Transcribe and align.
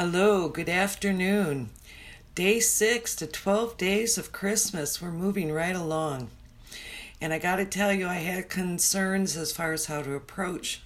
Hello, 0.00 0.48
good 0.48 0.68
afternoon. 0.68 1.70
Day 2.36 2.60
six 2.60 3.16
to 3.16 3.26
12 3.26 3.76
days 3.76 4.16
of 4.16 4.30
Christmas. 4.30 5.02
We're 5.02 5.10
moving 5.10 5.50
right 5.50 5.74
along. 5.74 6.30
And 7.20 7.32
I 7.32 7.40
got 7.40 7.56
to 7.56 7.64
tell 7.64 7.92
you, 7.92 8.06
I 8.06 8.18
had 8.18 8.48
concerns 8.48 9.36
as 9.36 9.50
far 9.50 9.72
as 9.72 9.86
how 9.86 10.02
to 10.02 10.14
approach 10.14 10.82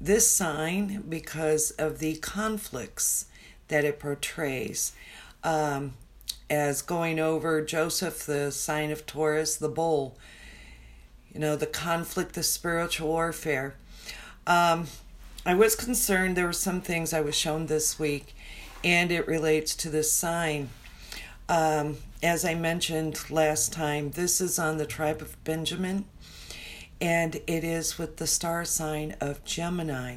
this 0.00 0.28
sign 0.28 1.04
because 1.08 1.70
of 1.70 2.00
the 2.00 2.16
conflicts 2.16 3.26
that 3.68 3.84
it 3.84 4.00
portrays. 4.00 4.92
Um, 5.44 5.92
as 6.50 6.82
going 6.82 7.20
over 7.20 7.62
Joseph, 7.62 8.26
the 8.26 8.50
sign 8.50 8.90
of 8.90 9.06
Taurus, 9.06 9.54
the 9.54 9.68
bull, 9.68 10.18
you 11.32 11.38
know, 11.38 11.54
the 11.54 11.66
conflict, 11.66 12.32
the 12.32 12.42
spiritual 12.42 13.06
warfare. 13.06 13.76
Um, 14.48 14.88
I 15.46 15.54
was 15.54 15.74
concerned. 15.74 16.36
There 16.36 16.46
were 16.46 16.52
some 16.52 16.80
things 16.80 17.12
I 17.12 17.20
was 17.20 17.34
shown 17.34 17.66
this 17.66 17.98
week, 17.98 18.34
and 18.84 19.10
it 19.10 19.26
relates 19.26 19.74
to 19.76 19.90
this 19.90 20.12
sign. 20.12 20.70
Um, 21.48 21.96
as 22.22 22.44
I 22.44 22.54
mentioned 22.54 23.30
last 23.30 23.72
time, 23.72 24.10
this 24.10 24.40
is 24.40 24.58
on 24.58 24.76
the 24.76 24.86
tribe 24.86 25.22
of 25.22 25.42
Benjamin, 25.44 26.04
and 27.00 27.36
it 27.46 27.64
is 27.64 27.98
with 27.98 28.16
the 28.16 28.26
star 28.26 28.64
sign 28.64 29.14
of 29.20 29.44
Gemini. 29.44 30.16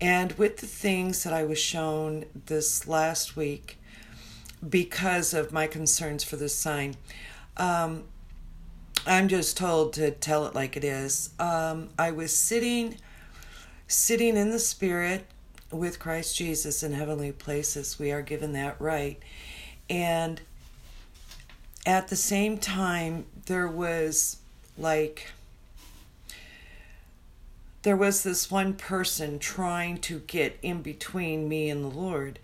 And 0.00 0.32
with 0.32 0.58
the 0.58 0.66
things 0.66 1.24
that 1.24 1.32
I 1.32 1.44
was 1.44 1.58
shown 1.58 2.24
this 2.46 2.86
last 2.86 3.36
week, 3.36 3.78
because 4.66 5.34
of 5.34 5.52
my 5.52 5.66
concerns 5.66 6.22
for 6.22 6.36
this 6.36 6.54
sign, 6.54 6.96
um, 7.56 8.04
I'm 9.06 9.28
just 9.28 9.56
told 9.56 9.92
to 9.94 10.10
tell 10.10 10.46
it 10.46 10.54
like 10.54 10.76
it 10.76 10.84
is. 10.84 11.30
Um, 11.38 11.88
I 11.98 12.10
was 12.10 12.36
sitting, 12.36 12.96
sitting 13.86 14.36
in 14.36 14.50
the 14.50 14.58
spirit 14.58 15.24
with 15.70 15.98
Christ 15.98 16.36
Jesus 16.36 16.82
in 16.82 16.92
heavenly 16.92 17.32
places. 17.32 17.98
We 17.98 18.10
are 18.12 18.22
given 18.22 18.52
that 18.52 18.80
right, 18.80 19.18
and 19.88 20.40
at 21.86 22.08
the 22.08 22.16
same 22.16 22.58
time, 22.58 23.26
there 23.46 23.68
was 23.68 24.38
like 24.76 25.28
there 27.82 27.96
was 27.96 28.22
this 28.22 28.50
one 28.50 28.74
person 28.74 29.38
trying 29.38 29.98
to 29.98 30.18
get 30.20 30.58
in 30.62 30.82
between 30.82 31.48
me 31.48 31.70
and 31.70 31.84
the 31.84 31.88
Lord, 31.88 32.38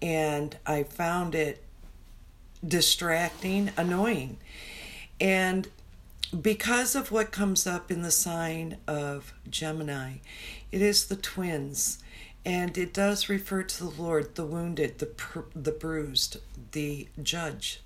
and 0.00 0.56
I 0.66 0.82
found 0.82 1.34
it 1.34 1.62
distracting, 2.66 3.70
annoying. 3.76 4.38
And 5.20 5.68
because 6.38 6.94
of 6.94 7.12
what 7.12 7.30
comes 7.30 7.66
up 7.66 7.90
in 7.90 8.02
the 8.02 8.10
sign 8.10 8.78
of 8.86 9.32
Gemini, 9.48 10.14
it 10.72 10.82
is 10.82 11.06
the 11.06 11.16
twins, 11.16 11.98
and 12.44 12.76
it 12.78 12.94
does 12.94 13.28
refer 13.28 13.62
to 13.62 13.84
the 13.84 14.02
Lord, 14.02 14.34
the 14.34 14.46
wounded, 14.46 14.98
the 14.98 15.10
the 15.54 15.72
bruised, 15.72 16.38
the 16.72 17.08
judge. 17.22 17.80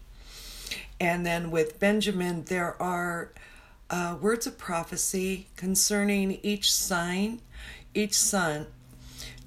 And 1.01 1.27
then 1.27 1.51
with 1.51 1.81
Benjamin, 1.81 2.45
there 2.45 2.81
are 2.81 3.33
uh, 3.91 4.17
words 4.21 4.47
of 4.47 4.59
prophecy 4.59 5.49
concerning 5.57 6.39
each 6.43 6.73
sign, 6.73 7.41
each 7.95 8.15
son. 8.15 8.67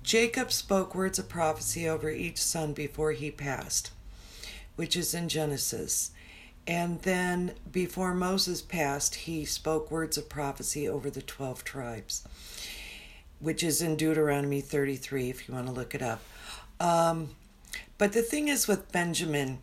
Jacob 0.04 0.52
spoke 0.52 0.96
words 0.96 1.20
of 1.20 1.28
prophecy 1.28 1.88
over 1.88 2.10
each 2.10 2.38
son 2.42 2.74
before 2.74 3.12
he 3.12 3.32
passed, 3.32 3.92
which 4.76 4.96
is 4.96 5.14
in 5.14 5.28
Genesis. 5.28 6.12
And 6.66 7.02
then 7.04 7.54
before 7.72 8.14
Moses 8.14 8.62
passed, 8.62 9.16
he 9.16 9.46
spoke 9.46 9.90
words 9.90 10.18
of 10.18 10.30
prophecy 10.30 10.88
over 10.88 11.10
the 11.10 11.22
12 11.22 11.64
tribes, 11.64 12.28
which 13.40 13.64
is 13.64 13.82
in 13.82 13.96
Deuteronomy 13.96 14.62
33, 14.62 15.30
if 15.30 15.48
you 15.48 15.54
want 15.54 15.68
to 15.68 15.74
look 15.74 15.94
it 15.94 16.02
up. 16.02 16.22
Um, 16.80 17.30
but 17.98 18.14
the 18.14 18.22
thing 18.22 18.48
is 18.48 18.68
with 18.68 18.92
Benjamin, 18.92 19.60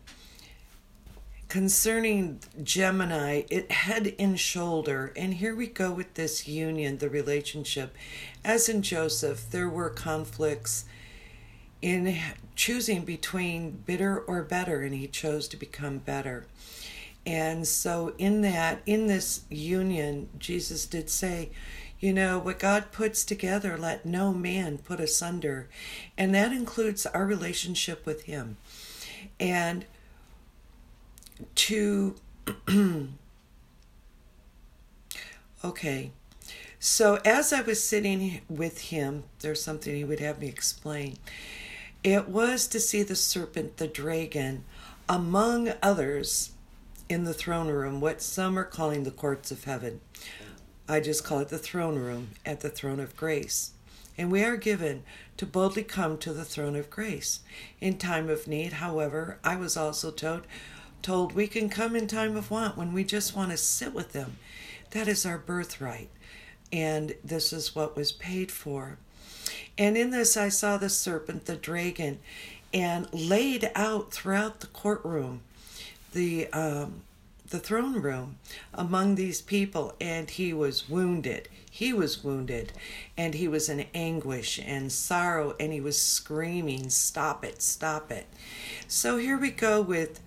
concerning 1.47 2.39
Gemini, 2.63 3.43
it 3.49 3.71
head 3.71 4.13
and 4.19 4.39
shoulder. 4.39 5.13
And 5.15 5.35
here 5.35 5.55
we 5.55 5.67
go 5.67 5.91
with 5.91 6.15
this 6.15 6.47
union, 6.47 6.97
the 6.97 7.09
relationship. 7.09 7.95
As 8.43 8.67
in 8.67 8.81
Joseph, 8.81 9.49
there 9.51 9.69
were 9.69 9.89
conflicts 9.89 10.85
in 11.81 12.17
choosing 12.55 13.05
between 13.05 13.71
bitter 13.71 14.19
or 14.19 14.43
better, 14.43 14.81
and 14.81 14.95
he 14.95 15.07
chose 15.07 15.47
to 15.49 15.57
become 15.57 15.99
better. 15.99 16.45
And 17.25 17.67
so, 17.67 18.13
in 18.17 18.41
that, 18.41 18.81
in 18.85 19.07
this 19.07 19.41
union, 19.49 20.29
Jesus 20.37 20.85
did 20.85 21.09
say, 21.09 21.49
you 21.99 22.13
know, 22.13 22.37
what 22.37 22.59
God 22.59 22.91
puts 22.91 23.23
together, 23.23 23.77
let 23.77 24.05
no 24.05 24.33
man 24.33 24.77
put 24.77 24.99
asunder. 24.99 25.67
And 26.17 26.35
that 26.35 26.51
includes 26.51 27.05
our 27.05 27.25
relationship 27.25 28.05
with 28.05 28.23
Him. 28.23 28.57
And 29.39 29.85
to, 31.55 32.15
okay. 35.63 36.11
So, 36.79 37.19
as 37.25 37.51
I 37.51 37.61
was 37.61 37.83
sitting 37.83 38.41
with 38.47 38.81
Him, 38.81 39.23
there's 39.39 39.63
something 39.63 39.95
He 39.95 40.03
would 40.03 40.19
have 40.19 40.39
me 40.39 40.47
explain. 40.47 41.17
It 42.03 42.29
was 42.29 42.67
to 42.67 42.79
see 42.79 43.01
the 43.01 43.15
serpent, 43.15 43.77
the 43.77 43.87
dragon, 43.87 44.63
among 45.09 45.73
others 45.81 46.51
in 47.09 47.23
the 47.23 47.33
throne 47.33 47.67
room, 47.67 48.01
what 48.01 48.21
some 48.21 48.57
are 48.57 48.63
calling 48.63 49.03
the 49.03 49.11
courts 49.11 49.51
of 49.51 49.63
heaven. 49.63 50.01
I 50.87 50.99
just 50.99 51.23
call 51.23 51.39
it 51.39 51.49
the 51.49 51.57
throne 51.57 51.95
room 51.95 52.29
at 52.45 52.59
the 52.59 52.69
throne 52.69 52.99
of 52.99 53.17
grace. 53.17 53.71
And 54.17 54.31
we 54.31 54.43
are 54.43 54.55
given 54.55 55.03
to 55.37 55.45
boldly 55.45 55.83
come 55.83 56.17
to 56.19 56.31
the 56.31 56.45
throne 56.45 56.75
of 56.75 56.89
grace. 56.89 57.39
In 57.81 57.97
time 57.97 58.29
of 58.29 58.47
need, 58.47 58.73
however, 58.73 59.39
I 59.43 59.55
was 59.55 59.75
also 59.75 60.11
told, 60.11 60.43
told 61.01 61.33
we 61.33 61.47
can 61.47 61.69
come 61.69 61.95
in 61.95 62.07
time 62.07 62.37
of 62.37 62.51
want 62.51 62.77
when 62.77 62.93
we 62.93 63.03
just 63.03 63.35
want 63.35 63.51
to 63.51 63.57
sit 63.57 63.93
with 63.93 64.13
them. 64.13 64.37
That 64.91 65.07
is 65.07 65.25
our 65.25 65.37
birthright. 65.37 66.09
And 66.71 67.15
this 67.23 67.51
is 67.51 67.75
what 67.75 67.95
was 67.95 68.11
paid 68.11 68.51
for. 68.51 68.97
And 69.77 69.97
in 69.97 70.11
this, 70.11 70.37
I 70.37 70.49
saw 70.49 70.77
the 70.77 70.89
serpent, 70.89 71.45
the 71.45 71.55
dragon, 71.55 72.19
and 72.73 73.11
laid 73.13 73.71
out 73.75 74.11
throughout 74.11 74.59
the 74.59 74.67
courtroom 74.67 75.41
the 76.13 76.47
um, 76.47 77.01
the 77.49 77.59
throne 77.59 78.01
room 78.01 78.37
among 78.73 79.15
these 79.15 79.41
people, 79.41 79.95
and 80.01 80.29
he 80.29 80.53
was 80.53 80.89
wounded. 80.89 81.47
He 81.69 81.93
was 81.93 82.23
wounded, 82.23 82.73
and 83.17 83.33
he 83.33 83.47
was 83.47 83.69
in 83.69 83.85
anguish 83.93 84.59
and 84.63 84.91
sorrow, 84.91 85.55
and 85.59 85.71
he 85.71 85.81
was 85.81 86.01
screaming, 86.01 86.89
Stop 86.89 87.43
it, 87.45 87.61
stop 87.61 88.11
it. 88.11 88.27
So 88.87 89.17
here 89.17 89.37
we 89.37 89.51
go 89.51 89.81
with 89.81 90.21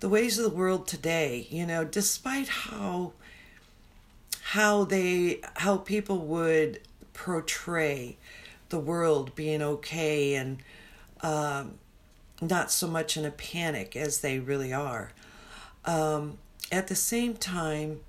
the 0.00 0.08
ways 0.08 0.38
of 0.38 0.44
the 0.44 0.56
world 0.56 0.86
today, 0.86 1.46
you 1.50 1.66
know, 1.66 1.84
despite 1.84 2.48
how 2.48 3.12
how 4.50 4.84
they 4.84 5.40
how 5.56 5.76
people 5.78 6.18
would 6.18 6.80
portray 7.14 8.16
the 8.68 8.78
world 8.78 9.34
being 9.34 9.62
okay 9.62 10.34
and 10.34 10.58
um, 11.22 11.78
not 12.40 12.70
so 12.70 12.86
much 12.86 13.16
in 13.16 13.24
a 13.24 13.30
panic 13.30 13.96
as 13.96 14.20
they 14.20 14.38
really 14.38 14.72
are. 14.72 15.12
Um, 15.86 16.38
at 16.70 16.88
the 16.88 16.94
same 16.94 17.34
time, 17.34 18.00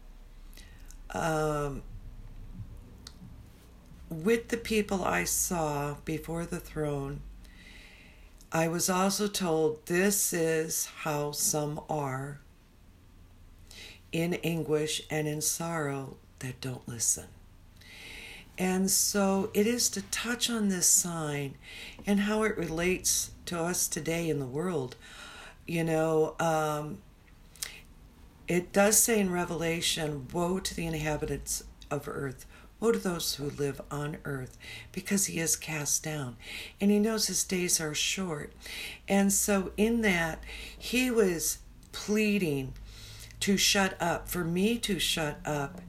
um, 1.12 1.84
with 4.10 4.50
the 4.50 4.58
people 4.58 5.04
I 5.04 5.24
saw 5.24 5.96
before 6.06 6.46
the 6.46 6.60
throne, 6.60 7.22
I 8.52 8.68
was 8.68 8.90
also 8.90 9.28
told 9.28 9.86
this 9.86 10.34
is 10.34 10.88
how 11.04 11.32
some 11.32 11.82
are 11.90 12.40
in 14.12 14.36
anguish 14.36 15.02
and 15.10 15.28
in 15.28 15.42
sorrow 15.42 16.18
that 16.40 16.62
don't 16.62 16.88
listen. 16.88 17.26
And 18.58 18.90
so 18.90 19.52
it 19.54 19.68
is 19.68 19.90
to 19.90 20.02
touch 20.04 20.50
on 20.50 20.70
this 20.70 20.88
sign 20.88 21.56
and 22.06 22.22
how 22.22 22.44
it 22.44 22.58
relates 22.58 23.32
to 23.46 23.60
us 23.60 23.88
today 23.88 24.30
in 24.30 24.40
the 24.40 24.48
world. 24.48 24.96
You 25.68 25.84
know, 25.84 26.36
um, 26.40 27.00
it 28.48 28.72
does 28.72 28.98
say 28.98 29.20
in 29.20 29.32
Revelation, 29.32 30.28
Woe 30.32 30.60
to 30.60 30.76
the 30.76 30.86
inhabitants 30.86 31.64
of 31.92 32.08
earth. 32.08 32.46
Woe 32.80 32.92
to 32.92 33.00
those 33.00 33.36
who 33.36 33.50
live 33.50 33.82
on 33.90 34.18
earth, 34.24 34.58
because 34.92 35.26
he 35.26 35.40
is 35.40 35.56
cast 35.56 36.04
down. 36.04 36.38
And 36.80 36.92
he 36.92 37.00
knows 37.00 37.28
his 37.28 37.44
days 37.44 37.82
are 37.82 37.96
short. 37.96 38.54
And 39.08 39.34
so, 39.34 39.72
in 39.78 40.02
that, 40.02 40.44
he 40.78 41.10
was 41.10 41.60
pleading 41.92 42.74
to 43.40 43.58
shut 43.58 43.98
up, 44.00 44.30
for 44.30 44.44
me 44.44 44.78
to 44.80 45.00
shut 45.00 45.40
up. 45.46 45.82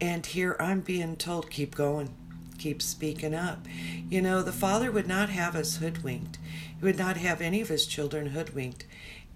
And 0.00 0.24
here 0.24 0.56
I'm 0.58 0.80
being 0.80 1.16
told, 1.16 1.50
keep 1.50 1.74
going, 1.74 2.14
keep 2.58 2.80
speaking 2.80 3.34
up. 3.34 3.66
You 4.08 4.22
know, 4.22 4.42
the 4.42 4.52
Father 4.52 4.90
would 4.90 5.06
not 5.06 5.28
have 5.28 5.54
us 5.54 5.76
hoodwinked. 5.76 6.38
He 6.78 6.84
would 6.84 6.98
not 6.98 7.18
have 7.18 7.40
any 7.40 7.60
of 7.60 7.68
his 7.68 7.86
children 7.86 8.28
hoodwinked. 8.28 8.86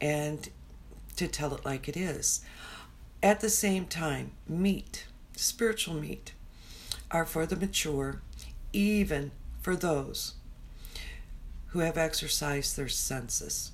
And 0.00 0.48
to 1.16 1.28
tell 1.28 1.54
it 1.54 1.64
like 1.64 1.88
it 1.88 1.96
is. 1.96 2.40
At 3.22 3.40
the 3.40 3.50
same 3.50 3.86
time, 3.86 4.32
meat, 4.48 5.06
spiritual 5.36 5.94
meat, 5.94 6.32
are 7.10 7.24
for 7.24 7.46
the 7.46 7.56
mature, 7.56 8.20
even 8.72 9.30
for 9.60 9.76
those 9.76 10.34
who 11.68 11.78
have 11.80 11.96
exercised 11.96 12.76
their 12.76 12.88
senses, 12.88 13.72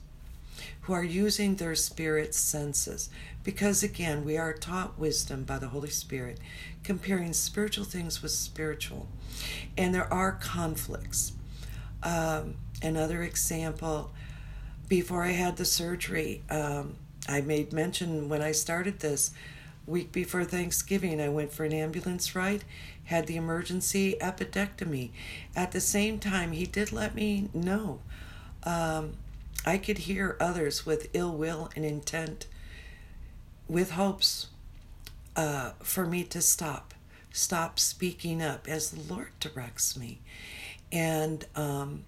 who 0.82 0.92
are 0.92 1.04
using 1.04 1.56
their 1.56 1.74
spirit 1.74 2.34
senses. 2.34 3.10
Because 3.42 3.82
again, 3.82 4.24
we 4.24 4.36
are 4.36 4.52
taught 4.52 4.98
wisdom 4.98 5.44
by 5.44 5.58
the 5.58 5.68
Holy 5.68 5.90
Spirit, 5.90 6.38
comparing 6.84 7.32
spiritual 7.32 7.84
things 7.84 8.22
with 8.22 8.32
spiritual. 8.32 9.08
And 9.76 9.94
there 9.94 10.12
are 10.12 10.32
conflicts. 10.32 11.32
Um, 12.02 12.56
another 12.82 13.22
example, 13.22 14.12
before 14.88 15.24
I 15.24 15.32
had 15.32 15.56
the 15.56 15.64
surgery, 15.64 16.42
um, 16.50 16.96
I 17.30 17.40
made 17.40 17.72
mention 17.72 18.28
when 18.28 18.42
I 18.42 18.52
started 18.52 19.00
this 19.00 19.30
week 19.86 20.12
before 20.12 20.44
Thanksgiving, 20.44 21.20
I 21.20 21.28
went 21.28 21.52
for 21.52 21.64
an 21.64 21.72
ambulance 21.72 22.34
ride, 22.34 22.64
had 23.04 23.26
the 23.26 23.36
emergency 23.36 24.16
appendectomy. 24.20 25.10
At 25.56 25.72
the 25.72 25.80
same 25.80 26.18
time, 26.18 26.52
he 26.52 26.66
did 26.66 26.92
let 26.92 27.14
me 27.14 27.48
know 27.54 28.00
um, 28.62 29.14
I 29.64 29.78
could 29.78 29.98
hear 29.98 30.36
others 30.40 30.86
with 30.86 31.08
ill 31.12 31.32
will 31.32 31.70
and 31.76 31.84
intent, 31.84 32.46
with 33.68 33.92
hopes 33.92 34.48
uh, 35.36 35.70
for 35.82 36.06
me 36.06 36.24
to 36.24 36.40
stop, 36.40 36.94
stop 37.32 37.78
speaking 37.78 38.42
up 38.42 38.68
as 38.68 38.90
the 38.90 39.12
Lord 39.12 39.30
directs 39.38 39.96
me, 39.96 40.20
and 40.90 41.46
um, 41.54 42.04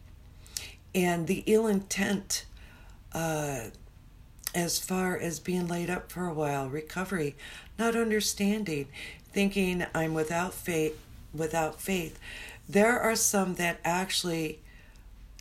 and 0.95 1.27
the 1.27 1.43
ill 1.47 1.67
intent. 1.67 2.45
Uh, 3.15 3.65
as 4.55 4.79
far 4.79 5.17
as 5.17 5.41
being 5.41 5.67
laid 5.67 5.91
up 5.91 6.11
for 6.11 6.27
a 6.27 6.35
while, 6.35 6.69
recovery, 6.69 7.37
not 7.79 7.97
understanding, 7.97 8.89
thinking 9.33 9.85
I'm 9.95 10.15
without 10.15 10.55
faith, 10.55 10.99
without 11.35 11.81
faith. 11.81 12.19
There 12.69 12.99
are 13.01 13.17
some 13.17 13.55
that 13.55 13.81
actually 13.85 14.61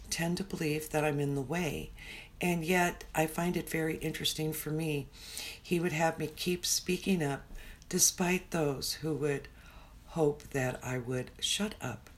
tend 0.10 0.38
to 0.38 0.44
believe 0.44 0.90
that 0.90 1.04
I'm 1.04 1.19
in 1.19 1.36
the 1.36 1.42
way. 1.42 1.92
And 2.40 2.66
yet, 2.66 3.04
I 3.13 3.28
find 3.28 3.56
it 3.56 3.69
very 3.69 3.98
interesting 3.98 4.52
for 4.52 4.72
me. 4.72 5.08
He 5.62 5.80
would 5.80 5.92
have 5.92 6.18
me 6.18 6.28
keep 6.28 6.66
speaking 6.66 7.22
up 7.24 7.44
despite 7.88 8.52
those 8.52 8.94
who 8.96 9.14
would 9.14 9.48
hope 10.07 10.44
that 10.50 10.80
I 10.84 10.98
would 10.98 11.31
shut 11.40 11.75
up. 11.81 12.10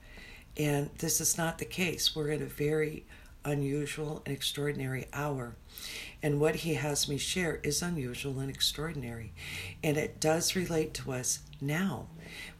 And 0.56 0.90
this 0.98 1.20
is 1.20 1.36
not 1.36 1.58
the 1.58 1.64
case. 1.64 2.14
We're 2.14 2.30
in 2.30 2.42
a 2.42 2.46
very 2.46 3.04
unusual 3.44 4.22
and 4.24 4.34
extraordinary 4.34 5.06
hour. 5.12 5.56
And 6.22 6.40
what 6.40 6.56
he 6.56 6.74
has 6.74 7.08
me 7.08 7.18
share 7.18 7.60
is 7.62 7.82
unusual 7.82 8.38
and 8.40 8.50
extraordinary. 8.50 9.32
And 9.82 9.96
it 9.96 10.20
does 10.20 10.56
relate 10.56 10.94
to 10.94 11.12
us 11.12 11.40
now. 11.60 12.06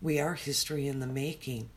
We 0.03 0.21
are 0.21 0.35
history 0.35 0.87
in 0.87 1.01
the 1.01 1.07
making. 1.07 1.71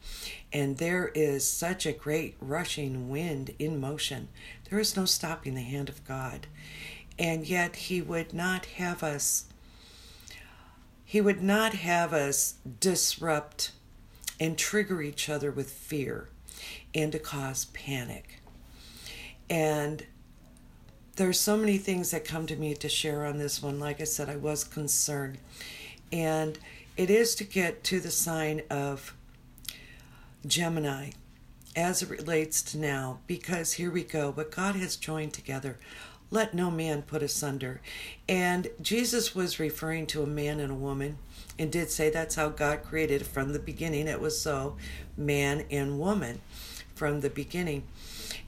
And 0.51 0.77
there 0.77 1.07
is 1.15 1.49
such 1.49 1.85
a 1.85 1.93
great 1.93 2.35
rushing 2.39 3.09
wind 3.09 3.55
in 3.57 3.79
motion. 3.79 4.27
There 4.69 4.79
is 4.79 4.97
no 4.97 5.05
stopping 5.05 5.55
the 5.55 5.61
hand 5.61 5.89
of 5.89 6.05
God. 6.05 6.47
And 7.17 7.47
yet 7.47 7.75
he 7.75 8.01
would 8.01 8.33
not 8.33 8.65
have 8.65 9.03
us 9.03 9.45
he 11.07 11.21
would 11.21 11.41
not 11.41 11.73
have 11.73 12.11
us 12.11 12.55
disrupt 12.81 13.71
and 14.41 14.57
trigger 14.57 15.01
each 15.01 15.29
other 15.29 15.51
with 15.51 15.71
fear 15.71 16.27
and 16.93 17.13
to 17.13 17.19
cause 17.19 17.63
panic. 17.65 18.41
And 19.49 20.05
there's 21.15 21.39
so 21.39 21.57
many 21.57 21.77
things 21.77 22.11
that 22.11 22.25
come 22.25 22.45
to 22.47 22.55
me 22.55 22.75
to 22.75 22.89
share 22.89 23.25
on 23.25 23.37
this 23.37 23.61
one. 23.61 23.79
Like 23.79 24.01
I 24.01 24.05
said, 24.05 24.29
I 24.29 24.35
was 24.35 24.63
concerned. 24.63 25.39
And 26.11 26.59
it 26.95 27.09
is 27.09 27.35
to 27.35 27.43
get 27.43 27.83
to 27.85 27.99
the 27.99 28.11
sign 28.11 28.61
of 28.69 29.15
Gemini 30.45 31.11
as 31.75 32.01
it 32.01 32.09
relates 32.09 32.61
to 32.63 32.77
now, 32.77 33.19
because 33.27 33.73
here 33.73 33.91
we 33.91 34.03
go. 34.03 34.31
What 34.31 34.51
God 34.51 34.75
has 34.75 34.95
joined 34.95 35.33
together, 35.33 35.77
let 36.31 36.53
no 36.53 36.71
man 36.71 37.03
put 37.03 37.21
asunder. 37.21 37.81
And 38.27 38.69
Jesus 38.81 39.35
was 39.35 39.59
referring 39.59 40.07
to 40.07 40.23
a 40.23 40.27
man 40.27 40.59
and 40.59 40.71
a 40.71 40.75
woman 40.75 41.17
and 41.59 41.71
did 41.71 41.89
say 41.89 42.09
that's 42.09 42.35
how 42.35 42.49
God 42.49 42.83
created 42.83 43.25
from 43.25 43.53
the 43.53 43.59
beginning. 43.59 44.07
It 44.07 44.19
was 44.19 44.39
so, 44.39 44.77
man 45.15 45.65
and 45.69 45.99
woman 45.99 46.41
from 46.95 47.21
the 47.21 47.29
beginning. 47.29 47.83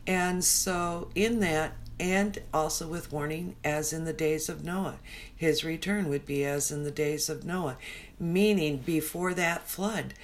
And 0.09 0.43
so, 0.43 1.09
in 1.13 1.39
that, 1.41 1.73
and 1.99 2.39
also 2.51 2.87
with 2.87 3.11
warning, 3.11 3.55
as 3.63 3.93
in 3.93 4.05
the 4.05 4.11
days 4.13 4.49
of 4.49 4.63
Noah, 4.63 4.97
his 5.35 5.63
return 5.63 6.09
would 6.09 6.25
be 6.25 6.43
as 6.43 6.71
in 6.71 6.83
the 6.83 6.89
days 6.89 7.29
of 7.29 7.45
Noah, 7.45 7.77
meaning 8.19 8.77
before 8.77 9.35
that 9.35 9.67
flood, 9.67 10.15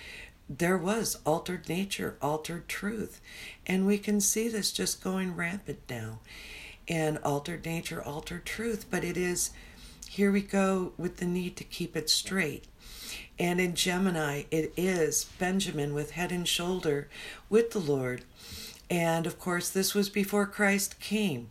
there 0.50 0.76
was 0.78 1.20
altered 1.24 1.70
nature, 1.70 2.18
altered 2.20 2.68
truth. 2.68 3.22
And 3.68 3.86
we 3.86 4.00
can 4.00 4.20
see 4.20 4.48
this 4.48 4.72
just 4.72 5.04
going 5.04 5.36
rampant 5.36 5.82
now. 5.88 6.18
And 6.88 7.20
altered 7.20 7.64
nature, 7.64 8.02
altered 8.02 8.48
truth. 8.48 8.88
But 8.90 9.04
it 9.04 9.18
is, 9.18 9.52
here 10.10 10.32
we 10.32 10.42
go 10.42 10.94
with 10.98 11.18
the 11.18 11.28
need 11.28 11.56
to 11.58 11.64
keep 11.64 11.96
it 11.96 12.10
straight. 12.10 12.64
And 13.38 13.62
in 13.62 13.76
Gemini, 13.76 14.46
it 14.50 14.74
is 14.76 15.26
Benjamin 15.38 15.94
with 15.94 16.12
head 16.12 16.32
and 16.32 16.48
shoulder 16.48 17.08
with 17.52 17.70
the 17.70 17.80
Lord 17.80 18.24
and 18.90 19.26
of 19.26 19.40
course, 19.40 19.70
this 19.70 19.94
was 19.94 20.10
before 20.10 20.46
Christ 20.46 21.00
came. 21.00 21.50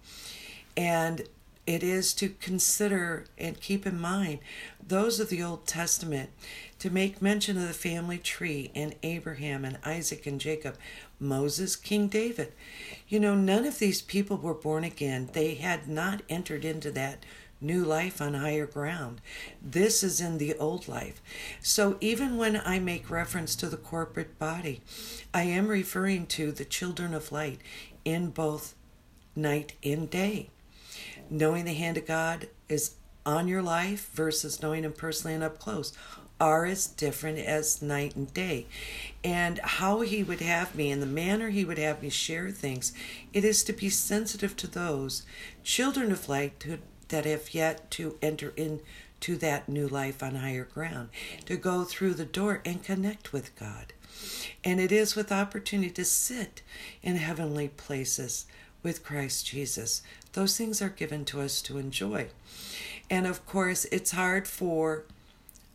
And 0.76 1.22
it 1.66 1.82
is 1.82 2.12
to 2.14 2.28
consider 2.28 3.24
and 3.38 3.60
keep 3.60 3.86
in 3.86 3.98
mind 3.98 4.40
those 4.86 5.18
of 5.18 5.30
the 5.30 5.42
Old 5.42 5.66
Testament 5.66 6.30
to 6.78 6.90
make 6.90 7.22
mention 7.22 7.56
of 7.56 7.66
the 7.66 7.72
family 7.72 8.18
tree 8.18 8.70
and 8.74 8.94
Abraham 9.02 9.64
and 9.64 9.78
Isaac 9.84 10.26
and 10.26 10.38
Jacob, 10.38 10.76
Moses, 11.18 11.74
King 11.74 12.08
David. 12.08 12.52
You 13.08 13.18
know, 13.18 13.34
none 13.34 13.64
of 13.64 13.78
these 13.78 14.02
people 14.02 14.36
were 14.36 14.52
born 14.52 14.84
again. 14.84 15.30
They 15.32 15.54
had 15.54 15.88
not 15.88 16.22
entered 16.28 16.64
into 16.64 16.90
that 16.90 17.24
new 17.64 17.84
life 17.84 18.20
on 18.20 18.34
higher 18.34 18.66
ground. 18.66 19.20
This 19.62 20.02
is 20.02 20.20
in 20.20 20.38
the 20.38 20.54
old 20.54 20.86
life. 20.86 21.20
So 21.60 21.96
even 22.00 22.36
when 22.36 22.60
I 22.64 22.78
make 22.78 23.10
reference 23.10 23.56
to 23.56 23.68
the 23.68 23.76
corporate 23.76 24.38
body, 24.38 24.82
I 25.32 25.44
am 25.44 25.68
referring 25.68 26.26
to 26.28 26.52
the 26.52 26.64
children 26.64 27.14
of 27.14 27.32
light 27.32 27.60
in 28.04 28.30
both 28.30 28.74
night 29.34 29.72
and 29.82 30.08
day. 30.08 30.50
Knowing 31.30 31.64
the 31.64 31.74
hand 31.74 31.96
of 31.96 32.06
God 32.06 32.48
is 32.68 32.96
on 33.26 33.48
your 33.48 33.62
life 33.62 34.10
versus 34.12 34.62
knowing 34.62 34.84
Him 34.84 34.92
personally 34.92 35.34
and 35.34 35.42
up 35.42 35.58
close 35.58 35.92
are 36.40 36.66
as 36.66 36.86
different 36.86 37.38
as 37.38 37.80
night 37.80 38.14
and 38.16 38.32
day. 38.34 38.66
And 39.22 39.58
how 39.60 40.00
He 40.00 40.22
would 40.22 40.40
have 40.40 40.74
me 40.74 40.90
and 40.90 41.00
the 41.00 41.06
manner 41.06 41.50
He 41.50 41.64
would 41.64 41.78
have 41.78 42.02
me 42.02 42.10
share 42.10 42.50
things, 42.50 42.92
it 43.32 43.44
is 43.44 43.64
to 43.64 43.72
be 43.72 43.88
sensitive 43.88 44.56
to 44.58 44.66
those 44.66 45.22
children 45.62 46.12
of 46.12 46.28
light 46.28 46.60
that 47.08 47.24
have 47.24 47.54
yet 47.54 47.90
to 47.92 48.18
enter 48.22 48.52
into 48.56 49.36
that 49.36 49.68
new 49.68 49.88
life 49.88 50.22
on 50.22 50.36
higher 50.36 50.64
ground, 50.64 51.08
to 51.46 51.56
go 51.56 51.84
through 51.84 52.14
the 52.14 52.24
door 52.24 52.60
and 52.64 52.82
connect 52.82 53.32
with 53.32 53.54
God. 53.58 53.92
And 54.62 54.80
it 54.80 54.92
is 54.92 55.16
with 55.16 55.32
opportunity 55.32 55.90
to 55.90 56.04
sit 56.04 56.62
in 57.02 57.16
heavenly 57.16 57.68
places 57.68 58.46
with 58.82 59.04
Christ 59.04 59.46
Jesus. 59.46 60.02
Those 60.32 60.56
things 60.56 60.80
are 60.82 60.88
given 60.90 61.24
to 61.26 61.40
us 61.40 61.62
to 61.62 61.78
enjoy. 61.78 62.28
And 63.10 63.26
of 63.26 63.44
course, 63.46 63.86
it's 63.86 64.12
hard 64.12 64.46
for 64.46 65.04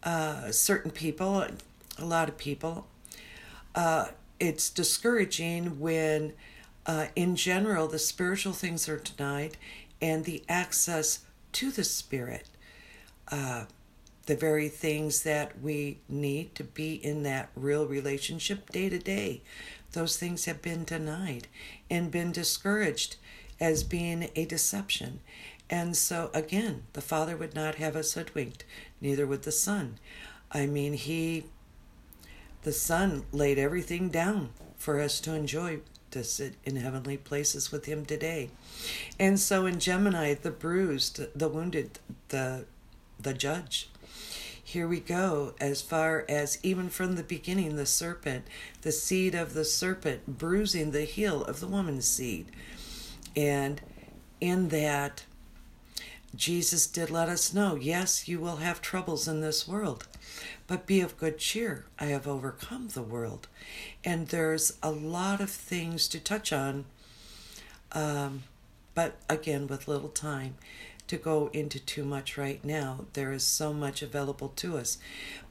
uh, 0.03 0.51
certain 0.51 0.91
people, 0.91 1.45
a 1.97 2.05
lot 2.05 2.29
of 2.29 2.37
people. 2.37 2.87
Uh, 3.75 4.07
it's 4.39 4.69
discouraging 4.69 5.79
when, 5.79 6.33
uh, 6.85 7.07
in 7.15 7.35
general, 7.35 7.87
the 7.87 7.99
spiritual 7.99 8.53
things 8.53 8.87
are 8.87 8.97
denied 8.97 9.57
and 10.01 10.25
the 10.25 10.43
access 10.47 11.19
to 11.53 11.71
the 11.71 11.83
Spirit, 11.83 12.47
uh, 13.31 13.65
the 14.25 14.35
very 14.35 14.69
things 14.69 15.23
that 15.23 15.59
we 15.61 15.99
need 16.07 16.53
to 16.55 16.63
be 16.63 16.93
in 16.93 17.23
that 17.23 17.49
real 17.55 17.87
relationship 17.87 18.69
day 18.69 18.89
to 18.89 18.99
day, 18.99 19.41
those 19.93 20.17
things 20.17 20.45
have 20.45 20.61
been 20.61 20.83
denied 20.83 21.47
and 21.89 22.11
been 22.11 22.31
discouraged 22.31 23.15
as 23.59 23.83
being 23.83 24.29
a 24.35 24.45
deception. 24.45 25.19
And 25.69 25.95
so, 25.95 26.29
again, 26.33 26.83
the 26.93 27.01
Father 27.01 27.35
would 27.35 27.53
not 27.53 27.75
have 27.75 27.95
us 27.95 28.13
hoodwinked, 28.13 28.65
neither 29.01 29.27
would 29.27 29.43
the 29.43 29.51
Son. 29.51 29.99
I 30.51 30.65
mean, 30.65 30.93
He, 30.93 31.45
the 32.63 32.71
Son, 32.71 33.25
laid 33.31 33.59
everything 33.59 34.09
down 34.09 34.49
for 34.77 34.99
us 34.99 35.19
to 35.21 35.33
enjoy 35.33 35.79
to 36.11 36.23
sit 36.23 36.55
in 36.63 36.75
heavenly 36.75 37.17
places 37.17 37.71
with 37.71 37.85
him 37.85 38.05
today. 38.05 38.49
And 39.19 39.39
so 39.39 39.65
in 39.65 39.79
Gemini, 39.79 40.33
the 40.33 40.51
bruised, 40.51 41.21
the 41.37 41.49
wounded, 41.49 41.99
the 42.29 42.65
the 43.19 43.33
judge. 43.33 43.89
Here 44.63 44.87
we 44.87 44.99
go, 44.99 45.55
as 45.59 45.81
far 45.81 46.25
as 46.29 46.59
even 46.61 46.89
from 46.89 47.15
the 47.15 47.23
beginning, 47.23 47.75
the 47.75 47.87
serpent, 47.87 48.45
the 48.83 48.91
seed 48.91 49.33
of 49.33 49.53
the 49.53 49.65
serpent 49.65 50.37
bruising 50.37 50.91
the 50.91 51.05
heel 51.05 51.43
of 51.43 51.59
the 51.59 51.67
woman's 51.67 52.05
seed. 52.05 52.45
And 53.35 53.81
in 54.39 54.69
that, 54.69 55.23
Jesus 56.35 56.87
did 56.87 57.09
let 57.09 57.29
us 57.29 57.53
know 57.53 57.75
yes, 57.75 58.27
you 58.27 58.39
will 58.39 58.57
have 58.57 58.81
troubles 58.81 59.27
in 59.27 59.41
this 59.41 59.67
world, 59.67 60.07
but 60.67 60.85
be 60.85 61.01
of 61.01 61.17
good 61.17 61.37
cheer. 61.37 61.85
I 61.99 62.05
have 62.05 62.27
overcome 62.27 62.89
the 62.89 63.01
world. 63.01 63.47
And 64.03 64.27
there's 64.27 64.77
a 64.83 64.91
lot 64.91 65.41
of 65.41 65.49
things 65.49 66.07
to 66.09 66.19
touch 66.19 66.53
on 66.53 66.85
Um, 67.91 68.43
but 68.93 69.17
again, 69.29 69.67
with 69.67 69.87
little 69.87 70.09
time 70.09 70.55
to 71.07 71.17
go 71.17 71.49
into 71.53 71.79
too 71.79 72.03
much 72.05 72.37
right 72.37 72.63
now, 72.63 73.05
there 73.13 73.31
is 73.31 73.43
so 73.43 73.73
much 73.73 74.01
available 74.01 74.49
to 74.49 74.77
us. 74.77 74.97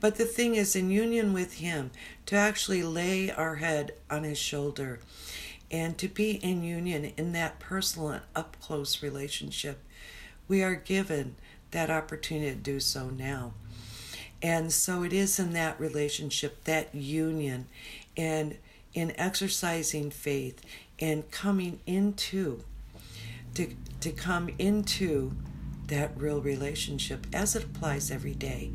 But 0.01 0.17
the 0.17 0.25
thing 0.25 0.55
is, 0.55 0.77
in 0.77 0.91
union 0.91 1.33
with 1.33 1.55
Him, 1.55 1.91
to 2.27 2.37
actually 2.37 2.83
lay 2.83 3.31
our 3.31 3.57
head 3.57 3.93
on 4.11 4.23
His 4.25 4.39
shoulder 4.39 5.01
and 5.71 5.99
to 5.99 6.09
be 6.09 6.33
in 6.33 6.63
union 6.63 7.13
in 7.17 7.33
that 7.33 7.59
personal 7.59 8.09
and 8.11 8.23
up 8.37 8.57
close 8.61 9.03
relationship, 9.03 9.83
we 10.49 10.63
are 10.63 10.75
given 10.75 11.37
that 11.71 11.91
opportunity 11.91 12.51
to 12.51 12.57
do 12.57 12.81
so 12.81 13.11
now. 13.11 13.53
And 14.43 14.73
so 14.73 15.03
it 15.03 15.13
is 15.13 15.39
in 15.39 15.53
that 15.53 15.79
relationship, 15.79 16.65
that 16.65 16.95
union, 16.95 17.67
and 18.17 18.57
in 18.95 19.13
exercising 19.19 20.11
faith 20.11 20.61
and 20.99 21.31
coming 21.31 21.81
into 21.87 22.65
to 23.55 23.75
to 24.01 24.11
come 24.11 24.51
into 24.59 25.33
that 25.89 26.11
real 26.17 26.41
relationship 26.41 27.27
as 27.33 27.57
it 27.57 27.65
applies 27.65 28.11
every 28.11 28.35
day. 28.35 28.71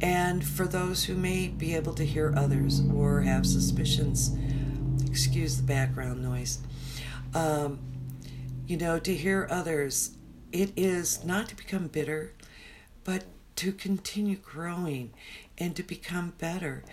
And 0.00 0.44
for 0.44 0.66
those 0.66 1.04
who 1.04 1.14
may 1.14 1.48
be 1.48 1.74
able 1.74 1.94
to 1.94 2.04
hear 2.04 2.32
others 2.36 2.82
or 2.92 3.22
have 3.22 3.46
suspicions, 3.46 4.36
excuse 5.08 5.56
the 5.56 5.62
background 5.62 6.22
noise, 6.22 6.58
um, 7.34 7.78
you 8.66 8.76
know, 8.76 8.98
to 8.98 9.14
hear 9.14 9.48
others, 9.50 10.10
it 10.54 10.72
is 10.76 11.24
not 11.24 11.48
to 11.48 11.56
become 11.56 11.88
bitter, 11.88 12.32
but 13.02 13.24
to 13.56 13.72
continue 13.72 14.36
growing 14.36 15.10
and 15.58 15.74
to 15.74 15.82
become 15.82 16.32
better. 16.38 16.84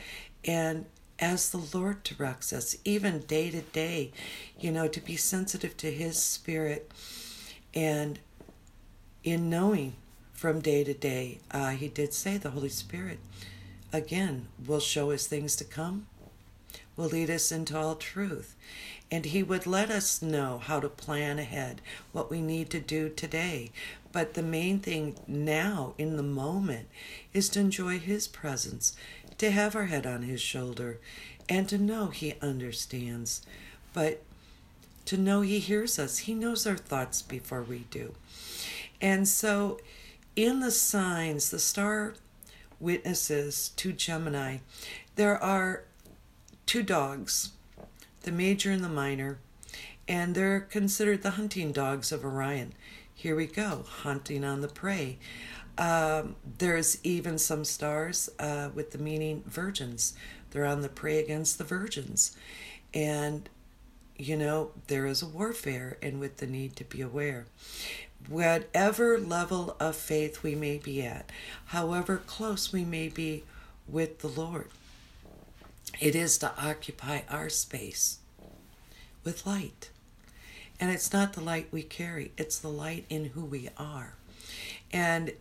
And 0.44 0.86
as 1.20 1.52
the 1.52 1.78
Lord 1.78 2.02
directs 2.02 2.52
us, 2.52 2.76
even 2.84 3.20
day 3.20 3.52
to 3.52 3.62
day, 3.62 4.14
you 4.60 4.72
know, 4.72 4.88
to 4.88 5.00
be 5.00 5.16
sensitive 5.16 5.78
to 5.78 5.92
His 5.92 6.18
Spirit 6.18 6.92
and 7.76 8.18
in 9.24 9.52
knowing 9.52 9.94
from 10.34 10.60
day 10.60 10.84
to 10.84 10.96
day, 10.96 11.38
uh, 11.52 11.70
He 11.70 11.88
did 11.88 12.16
say 12.16 12.38
the 12.38 12.50
Holy 12.50 12.70
Spirit 12.70 13.20
again 13.94 14.48
will 14.66 14.80
show 14.80 15.12
us 15.12 15.28
things 15.28 15.56
to 15.58 15.64
come, 15.64 16.08
will 16.98 17.10
lead 17.10 17.30
us 17.30 17.52
into 17.52 17.78
all 17.78 17.94
truth. 17.94 18.56
And 19.12 19.26
He 19.26 19.44
would 19.44 19.68
let 19.68 19.92
us 19.92 20.22
know 20.22 20.60
how 20.60 20.80
to 20.80 20.88
plan 20.88 21.38
ahead, 21.38 21.82
what 22.14 22.32
we 22.32 22.42
need 22.42 22.70
to 22.70 22.80
do 22.80 23.10
today. 23.10 23.72
But 24.14 24.34
the 24.34 24.42
main 24.42 24.80
thing 24.80 25.18
now, 25.28 25.94
in 25.98 26.16
the 26.16 26.24
moment, 26.24 26.88
is 27.34 27.50
to 27.50 27.60
enjoy 27.60 28.00
His 28.00 28.28
presence, 28.28 28.96
to 29.38 29.52
have 29.52 29.76
our 29.76 29.86
head 29.86 30.08
on 30.08 30.22
His 30.22 30.42
shoulder, 30.42 31.00
and 31.50 31.68
to 31.68 31.78
know 31.78 32.08
He 32.08 32.36
understands. 32.42 33.42
But 33.94 34.24
to 35.06 35.18
know 35.18 35.42
He 35.42 35.60
hears 35.60 36.00
us, 36.00 36.20
He 36.20 36.34
knows 36.34 36.66
our 36.66 36.78
thoughts 36.78 37.22
before 37.22 37.64
we 37.64 37.80
do. 37.92 38.14
And 39.02 39.28
so, 39.28 39.80
in 40.36 40.62
the 40.62 40.72
signs, 40.72 41.50
the 41.50 41.60
star 41.60 42.14
witnesses 42.80 43.70
to 43.76 43.92
Gemini, 43.92 44.60
there 45.16 45.38
are 45.38 45.84
two 46.66 46.84
dogs 46.84 47.50
the 48.24 48.32
major 48.32 48.72
and 48.72 48.84
the 48.84 48.90
minor, 48.90 49.40
and 50.08 50.36
they're 50.36 50.62
considered 50.62 51.24
the 51.24 51.32
hunting 51.32 51.72
dogs 51.72 52.12
of 52.12 52.24
Orion. 52.26 52.74
Here 53.14 53.36
we 53.36 53.46
go, 53.46 53.84
hunting 53.88 54.44
on 54.44 54.62
the 54.62 54.68
prey. 54.68 55.18
Um, 55.78 56.36
there's 56.58 57.04
even 57.04 57.38
some 57.38 57.64
stars 57.66 58.30
uh, 58.40 58.70
with 58.74 58.92
the 58.92 58.98
meaning 58.98 59.44
virgins. 59.46 60.14
They're 60.52 60.66
on 60.66 60.82
the 60.82 60.90
prey 60.90 61.20
against 61.20 61.58
the 61.58 61.64
virgins. 61.64 62.36
And, 62.94 63.50
you 64.18 64.36
know, 64.36 64.72
there 64.88 65.06
is 65.06 65.22
a 65.22 65.28
warfare 65.28 65.98
and 66.02 66.20
with 66.20 66.38
the 66.38 66.48
need 66.48 66.76
to 66.76 66.84
be 66.84 67.02
aware. 67.02 67.46
Whatever 68.28 69.18
level 69.18 69.76
of 69.80 69.96
faith 69.96 70.44
we 70.44 70.56
may 70.56 70.78
be 70.78 71.02
at, 71.02 71.32
however 71.68 72.18
close 72.18 72.72
we 72.72 72.84
may 72.84 73.08
be 73.08 73.44
with 73.88 74.20
the 74.20 74.28
Lord, 74.28 74.68
it 76.00 76.16
is 76.16 76.38
to 76.40 76.52
occupy 76.58 77.22
our 77.30 77.50
space 77.50 78.20
with 79.24 79.46
light. 79.46 79.90
And 80.80 80.92
it's 80.92 81.14
not 81.14 81.34
the 81.34 81.42
light 81.42 81.68
we 81.72 81.84
carry, 81.84 82.32
it's 82.38 82.58
the 82.58 82.70
light 82.70 83.06
in 83.10 83.26
who 83.26 83.46
we 83.46 83.70
are. 83.78 84.16
And 84.92 85.34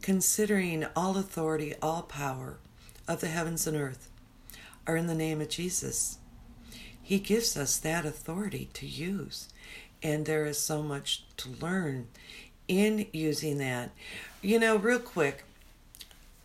considering 0.00 0.86
all 0.94 1.18
authority, 1.18 1.74
all 1.82 2.02
power 2.02 2.58
of 3.06 3.20
the 3.20 3.28
heavens 3.28 3.66
and 3.66 3.76
earth 3.76 4.08
are 4.86 4.96
in 4.96 5.06
the 5.06 5.14
name 5.14 5.40
of 5.40 5.48
Jesus, 5.48 6.18
He 7.02 7.18
gives 7.18 7.56
us 7.56 7.76
that 7.78 8.06
authority 8.06 8.70
to 8.74 8.86
use. 8.86 9.48
And 10.02 10.24
there 10.24 10.46
is 10.46 10.58
so 10.58 10.82
much 10.82 11.24
to 11.38 11.50
learn 11.50 12.08
in 12.68 13.06
using 13.12 13.58
that. 13.58 13.90
You 14.42 14.58
know, 14.58 14.76
real 14.76 14.98
quick, 14.98 15.44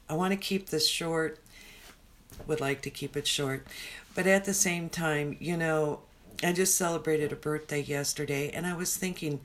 I 0.09 0.13
want 0.13 0.31
to 0.31 0.37
keep 0.37 0.69
this 0.69 0.87
short 0.87 1.39
would 2.47 2.61
like 2.61 2.81
to 2.83 2.89
keep 2.89 3.15
it 3.15 3.27
short. 3.27 3.65
But 4.15 4.27
at 4.27 4.45
the 4.45 4.53
same 4.53 4.89
time, 4.89 5.37
you 5.39 5.57
know, 5.57 6.01
I 6.43 6.53
just 6.53 6.75
celebrated 6.75 7.31
a 7.31 7.35
birthday 7.35 7.81
yesterday 7.81 8.49
and 8.49 8.65
I 8.65 8.73
was 8.73 8.97
thinking, 8.97 9.41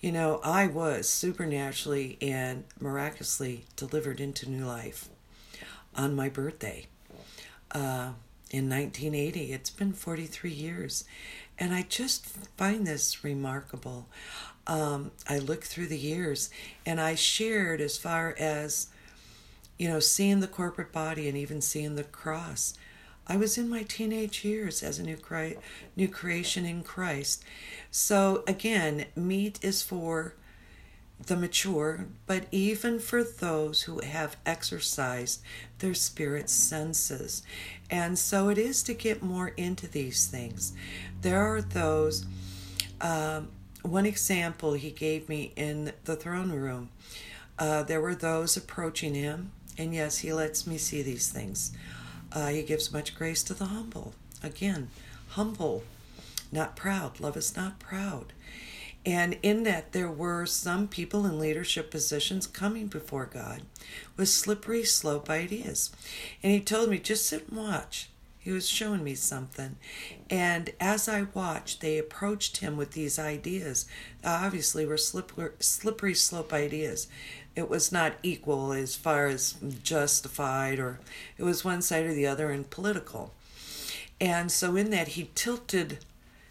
you 0.00 0.10
know, 0.10 0.40
I 0.42 0.66
was 0.66 1.08
supernaturally 1.08 2.16
and 2.22 2.64
miraculously 2.80 3.66
delivered 3.76 4.20
into 4.20 4.48
new 4.48 4.64
life 4.64 5.08
on 5.94 6.14
my 6.14 6.28
birthday 6.28 6.86
uh, 7.72 8.12
in 8.50 8.68
1980. 8.68 9.52
It's 9.52 9.70
been 9.70 9.92
43 9.92 10.50
years. 10.50 11.04
And 11.58 11.74
I 11.74 11.82
just 11.82 12.26
find 12.56 12.86
this 12.86 13.22
remarkable. 13.22 14.08
Um, 14.66 15.10
I 15.28 15.38
look 15.38 15.64
through 15.64 15.88
the 15.88 15.98
years 15.98 16.48
and 16.86 16.98
I 17.00 17.14
shared 17.14 17.82
as 17.82 17.98
far 17.98 18.34
as 18.38 18.88
you 19.80 19.88
know, 19.88 19.98
seeing 19.98 20.40
the 20.40 20.46
corporate 20.46 20.92
body 20.92 21.26
and 21.26 21.38
even 21.38 21.62
seeing 21.62 21.94
the 21.94 22.04
cross. 22.04 22.74
I 23.26 23.38
was 23.38 23.56
in 23.56 23.70
my 23.70 23.82
teenage 23.82 24.44
years 24.44 24.82
as 24.82 24.98
a 24.98 25.02
new 25.02 25.16
new 25.96 26.06
creation 26.06 26.66
in 26.66 26.82
Christ. 26.82 27.42
So 27.90 28.44
again, 28.46 29.06
meat 29.16 29.58
is 29.62 29.80
for 29.80 30.34
the 31.26 31.34
mature, 31.34 32.08
but 32.26 32.44
even 32.52 32.98
for 32.98 33.24
those 33.24 33.84
who 33.84 34.00
have 34.00 34.36
exercised 34.44 35.40
their 35.78 35.94
spirit 35.94 36.50
senses. 36.50 37.42
And 37.88 38.18
so 38.18 38.50
it 38.50 38.58
is 38.58 38.82
to 38.82 38.92
get 38.92 39.22
more 39.22 39.48
into 39.56 39.88
these 39.88 40.26
things. 40.26 40.74
There 41.22 41.40
are 41.40 41.62
those, 41.62 42.26
um, 43.00 43.48
one 43.80 44.04
example 44.04 44.74
he 44.74 44.90
gave 44.90 45.26
me 45.26 45.54
in 45.56 45.94
the 46.04 46.16
throne 46.16 46.52
room, 46.52 46.90
uh, 47.58 47.82
there 47.82 48.02
were 48.02 48.14
those 48.14 48.58
approaching 48.58 49.14
him 49.14 49.52
and 49.80 49.94
yes, 49.94 50.18
He 50.18 50.30
lets 50.30 50.66
me 50.66 50.76
see 50.76 51.00
these 51.00 51.30
things. 51.30 51.72
Uh, 52.30 52.48
he 52.48 52.62
gives 52.62 52.92
much 52.92 53.14
grace 53.14 53.42
to 53.44 53.54
the 53.54 53.64
humble. 53.64 54.12
Again, 54.42 54.88
humble, 55.30 55.84
not 56.52 56.76
proud. 56.76 57.18
Love 57.18 57.36
is 57.36 57.56
not 57.56 57.78
proud. 57.80 58.34
And 59.06 59.38
in 59.42 59.62
that, 59.62 59.92
there 59.92 60.10
were 60.10 60.44
some 60.44 60.86
people 60.86 61.24
in 61.24 61.38
leadership 61.38 61.90
positions 61.90 62.46
coming 62.46 62.88
before 62.88 63.24
God 63.24 63.62
with 64.18 64.28
slippery 64.28 64.84
slope 64.84 65.30
ideas. 65.30 65.90
And 66.42 66.52
He 66.52 66.60
told 66.60 66.90
me, 66.90 66.98
just 66.98 67.26
sit 67.26 67.48
and 67.48 67.56
watch. 67.58 68.10
He 68.38 68.52
was 68.52 68.68
showing 68.68 69.02
me 69.02 69.14
something. 69.14 69.76
And 70.30 70.70
as 70.78 71.08
I 71.08 71.26
watched, 71.34 71.80
they 71.80 71.98
approached 71.98 72.58
him 72.58 72.78
with 72.78 72.92
these 72.92 73.18
ideas. 73.18 73.86
Obviously, 74.24 74.86
were 74.86 74.96
slippery, 74.96 75.50
slippery 75.60 76.14
slope 76.14 76.50
ideas 76.52 77.06
it 77.56 77.68
was 77.68 77.90
not 77.90 78.14
equal 78.22 78.72
as 78.72 78.94
far 78.96 79.26
as 79.26 79.56
justified 79.82 80.78
or 80.78 81.00
it 81.36 81.42
was 81.42 81.64
one 81.64 81.82
side 81.82 82.06
or 82.06 82.14
the 82.14 82.26
other 82.26 82.50
and 82.50 82.70
political. 82.70 83.32
And 84.20 84.52
so 84.52 84.76
in 84.76 84.90
that 84.90 85.08
he 85.08 85.30
tilted 85.34 85.98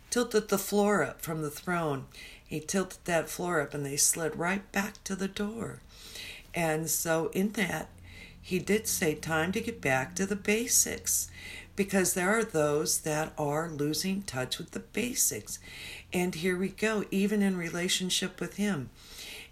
tilted 0.09 0.49
the 0.49 0.57
floor 0.57 1.03
up 1.03 1.21
from 1.21 1.41
the 1.41 1.51
throne. 1.51 2.05
He 2.45 2.59
tilted 2.59 3.05
that 3.05 3.29
floor 3.29 3.61
up 3.61 3.73
and 3.73 3.85
they 3.85 3.97
slid 3.97 4.35
right 4.35 4.69
back 4.71 5.03
to 5.03 5.15
the 5.15 5.27
door. 5.27 5.81
And 6.53 6.89
so 6.89 7.29
in 7.33 7.51
that 7.51 7.89
he 8.41 8.57
did 8.57 8.87
say 8.87 9.13
time 9.13 9.51
to 9.51 9.61
get 9.61 9.81
back 9.81 10.15
to 10.15 10.25
the 10.25 10.35
basics 10.35 11.29
because 11.75 12.13
there 12.13 12.37
are 12.37 12.43
those 12.43 13.01
that 13.01 13.31
are 13.37 13.69
losing 13.69 14.23
touch 14.23 14.57
with 14.57 14.71
the 14.71 14.79
basics. 14.79 15.59
And 16.11 16.33
here 16.33 16.57
we 16.57 16.69
go 16.69 17.05
even 17.11 17.43
in 17.43 17.55
relationship 17.55 18.41
with 18.41 18.55
him 18.57 18.89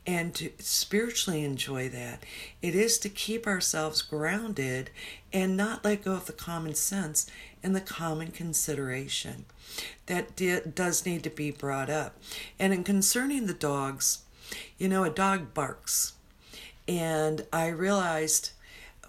and 0.07 0.33
to 0.33 0.49
spiritually 0.59 1.43
enjoy 1.43 1.89
that. 1.89 2.23
It 2.61 2.73
is 2.73 2.97
to 2.99 3.09
keep 3.09 3.45
ourselves 3.45 4.01
grounded 4.01 4.89
and 5.33 5.57
not 5.57 5.83
let 5.83 6.05
go 6.05 6.13
of 6.13 6.25
the 6.25 6.33
common 6.33 6.75
sense 6.75 7.29
and 7.61 7.75
the 7.75 7.81
common 7.81 8.31
consideration 8.31 9.45
that 10.05 10.37
does 10.73 11.05
need 11.05 11.23
to 11.23 11.29
be 11.29 11.51
brought 11.51 11.89
up. 11.89 12.17
And 12.57 12.73
in 12.73 12.85
concerning 12.85 13.47
the 13.47 13.53
dogs, 13.53 14.19
you 14.77 14.87
know, 14.87 15.03
a 15.03 15.09
dog 15.09 15.53
barks. 15.53 16.13
And 16.87 17.45
I 17.51 17.67
realized 17.67 18.51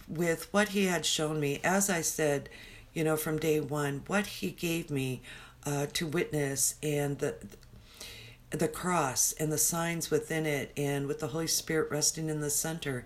with 0.08 0.52
what 0.52 0.70
he 0.70 0.86
had 0.86 1.06
shown 1.06 1.38
me, 1.38 1.60
as 1.62 1.88
I 1.88 2.00
said, 2.00 2.48
you 2.92 3.04
know, 3.04 3.16
from 3.16 3.38
day 3.38 3.60
one, 3.60 4.02
what 4.08 4.26
he 4.26 4.50
gave 4.50 4.90
me 4.90 5.22
uh, 5.64 5.86
to 5.92 6.08
witness 6.08 6.74
and 6.82 7.18
the 7.18 7.36
the 8.50 8.68
cross 8.68 9.32
and 9.32 9.52
the 9.52 9.58
signs 9.58 10.10
within 10.10 10.46
it, 10.46 10.72
and 10.76 11.06
with 11.06 11.20
the 11.20 11.28
Holy 11.28 11.46
Spirit 11.46 11.90
resting 11.90 12.28
in 12.28 12.40
the 12.40 12.50
center. 12.50 13.04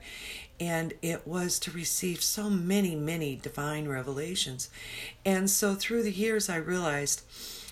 And 0.60 0.94
it 1.02 1.26
was 1.26 1.58
to 1.60 1.72
receive 1.72 2.22
so 2.22 2.48
many, 2.48 2.94
many 2.94 3.36
divine 3.36 3.88
revelations. 3.88 4.70
And 5.24 5.50
so 5.50 5.74
through 5.74 6.04
the 6.04 6.12
years, 6.12 6.48
I 6.48 6.56
realized 6.56 7.22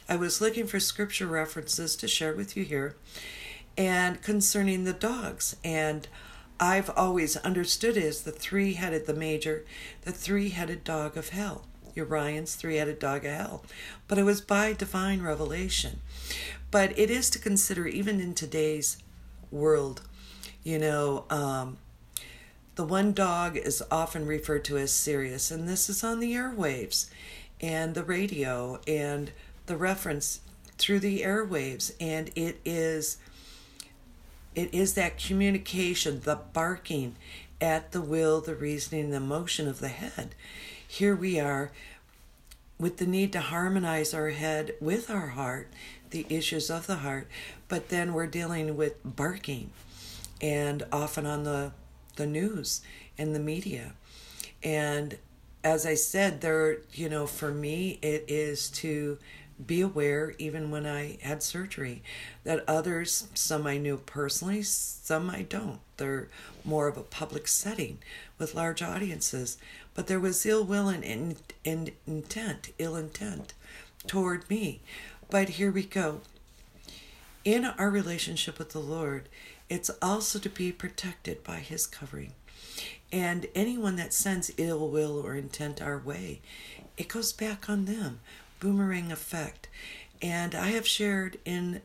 I 0.08 0.16
was 0.16 0.40
looking 0.40 0.66
for 0.66 0.80
scripture 0.80 1.28
references 1.28 1.94
to 1.96 2.08
share 2.08 2.34
with 2.34 2.56
you 2.56 2.64
here 2.64 2.96
and 3.78 4.20
concerning 4.20 4.84
the 4.84 4.92
dogs. 4.92 5.54
And 5.62 6.08
I've 6.58 6.90
always 6.90 7.36
understood 7.38 7.96
it 7.96 8.04
as 8.04 8.22
the 8.22 8.32
three 8.32 8.74
headed, 8.74 9.06
the 9.06 9.14
major, 9.14 9.64
the 10.02 10.12
three 10.12 10.48
headed 10.48 10.82
dog 10.82 11.16
of 11.16 11.28
hell. 11.28 11.66
Orion's 11.98 12.54
three 12.54 12.76
headed 12.76 12.98
dog 12.98 13.24
of 13.24 13.32
hell. 13.32 13.64
But 14.08 14.18
it 14.18 14.24
was 14.24 14.40
by 14.40 14.72
divine 14.72 15.22
revelation. 15.22 16.00
But 16.70 16.98
it 16.98 17.10
is 17.10 17.30
to 17.30 17.38
consider, 17.38 17.86
even 17.86 18.20
in 18.20 18.34
today's 18.34 18.98
world, 19.50 20.02
you 20.62 20.78
know, 20.78 21.24
um, 21.30 21.78
the 22.76 22.84
one 22.84 23.12
dog 23.12 23.56
is 23.56 23.82
often 23.90 24.26
referred 24.26 24.64
to 24.64 24.78
as 24.78 24.92
Sirius, 24.92 25.50
and 25.50 25.68
this 25.68 25.88
is 25.88 26.04
on 26.04 26.20
the 26.20 26.32
airwaves 26.32 27.10
and 27.60 27.94
the 27.94 28.04
radio 28.04 28.80
and 28.86 29.32
the 29.66 29.76
reference 29.76 30.40
through 30.78 31.00
the 31.00 31.20
airwaves, 31.20 31.92
and 32.00 32.30
it 32.34 32.60
is 32.64 33.18
it 34.54 34.72
is 34.74 34.94
that 34.94 35.18
communication, 35.18 36.20
the 36.20 36.36
barking 36.36 37.16
at 37.60 37.92
the 37.92 38.00
will, 38.00 38.40
the 38.40 38.54
reasoning, 38.54 39.10
the 39.10 39.20
motion 39.20 39.68
of 39.68 39.80
the 39.80 39.88
head. 39.88 40.34
Here 40.90 41.14
we 41.14 41.38
are 41.38 41.70
with 42.76 42.96
the 42.96 43.06
need 43.06 43.32
to 43.34 43.40
harmonize 43.40 44.12
our 44.12 44.30
head 44.30 44.74
with 44.80 45.08
our 45.08 45.28
heart, 45.28 45.68
the 46.10 46.26
issues 46.28 46.68
of 46.68 46.88
the 46.88 46.96
heart, 46.96 47.28
but 47.68 47.90
then 47.90 48.12
we're 48.12 48.26
dealing 48.26 48.76
with 48.76 48.96
barking 49.04 49.70
and 50.40 50.82
often 50.90 51.26
on 51.26 51.44
the 51.44 51.70
the 52.16 52.26
news 52.26 52.80
and 53.16 53.36
the 53.36 53.38
media. 53.38 53.92
And 54.64 55.16
as 55.62 55.86
I 55.86 55.94
said, 55.94 56.40
there, 56.40 56.78
you 56.92 57.08
know, 57.08 57.24
for 57.24 57.52
me, 57.52 58.00
it 58.02 58.24
is 58.26 58.68
to 58.70 59.18
be 59.66 59.80
aware, 59.80 60.34
even 60.38 60.70
when 60.70 60.86
I 60.86 61.18
had 61.22 61.42
surgery, 61.42 62.02
that 62.44 62.64
others, 62.68 63.28
some 63.34 63.66
I 63.66 63.78
knew 63.78 63.98
personally, 63.98 64.62
some 64.62 65.30
I 65.30 65.42
don't. 65.42 65.80
They're 65.96 66.28
more 66.64 66.88
of 66.88 66.96
a 66.96 67.02
public 67.02 67.48
setting 67.48 67.98
with 68.38 68.54
large 68.54 68.82
audiences. 68.82 69.58
But 69.94 70.06
there 70.06 70.20
was 70.20 70.46
ill 70.46 70.64
will 70.64 70.88
and, 70.88 71.04
and, 71.04 71.36
and 71.64 71.90
intent, 72.06 72.70
ill 72.78 72.96
intent 72.96 73.54
toward 74.06 74.48
me. 74.48 74.80
But 75.28 75.50
here 75.50 75.70
we 75.70 75.82
go. 75.82 76.20
In 77.44 77.64
our 77.64 77.90
relationship 77.90 78.58
with 78.58 78.70
the 78.70 78.80
Lord, 78.80 79.28
it's 79.68 79.90
also 80.02 80.38
to 80.38 80.48
be 80.48 80.72
protected 80.72 81.42
by 81.44 81.56
His 81.56 81.86
covering. 81.86 82.32
And 83.12 83.46
anyone 83.54 83.96
that 83.96 84.12
sends 84.12 84.52
ill 84.56 84.88
will 84.88 85.18
or 85.18 85.34
intent 85.34 85.82
our 85.82 85.98
way, 85.98 86.40
it 86.96 87.08
goes 87.08 87.32
back 87.32 87.68
on 87.68 87.86
them 87.86 88.20
boomerang 88.60 89.10
effect. 89.10 89.68
And 90.22 90.54
I 90.54 90.68
have 90.68 90.86
shared 90.86 91.38
in 91.44 91.80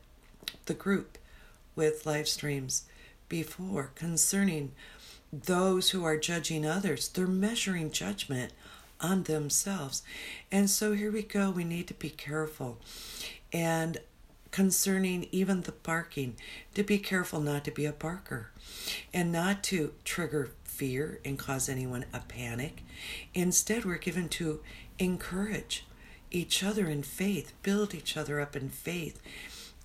the 0.65 0.73
group 0.73 1.17
with 1.75 2.05
live 2.05 2.27
streams 2.27 2.83
before 3.27 3.91
concerning 3.95 4.73
those 5.31 5.89
who 5.89 6.03
are 6.03 6.17
judging 6.17 6.65
others. 6.65 7.07
They're 7.07 7.27
measuring 7.27 7.91
judgment 7.91 8.53
on 9.01 9.23
themselves. 9.23 10.03
And 10.51 10.69
so 10.69 10.93
here 10.93 11.11
we 11.11 11.23
go. 11.23 11.49
We 11.49 11.63
need 11.63 11.87
to 11.87 11.93
be 11.93 12.09
careful. 12.09 12.77
And 13.51 13.99
concerning 14.51 15.27
even 15.31 15.61
the 15.61 15.73
barking, 15.73 16.35
to 16.75 16.83
be 16.83 16.97
careful 16.97 17.41
not 17.41 17.65
to 17.65 17.71
be 17.71 17.85
a 17.85 17.91
barker 17.91 18.51
and 19.13 19.31
not 19.31 19.63
to 19.63 19.93
trigger 20.05 20.51
fear 20.63 21.19
and 21.25 21.37
cause 21.37 21.67
anyone 21.67 22.05
a 22.13 22.19
panic. 22.19 22.83
Instead, 23.33 23.83
we're 23.83 23.97
given 23.97 24.29
to 24.29 24.61
encourage 24.97 25.85
each 26.35 26.63
other 26.63 26.87
in 26.87 27.01
faith, 27.01 27.53
build 27.63 27.95
each 27.95 28.17
other 28.17 28.39
up 28.41 28.55
in 28.55 28.69
faith, 28.69 29.21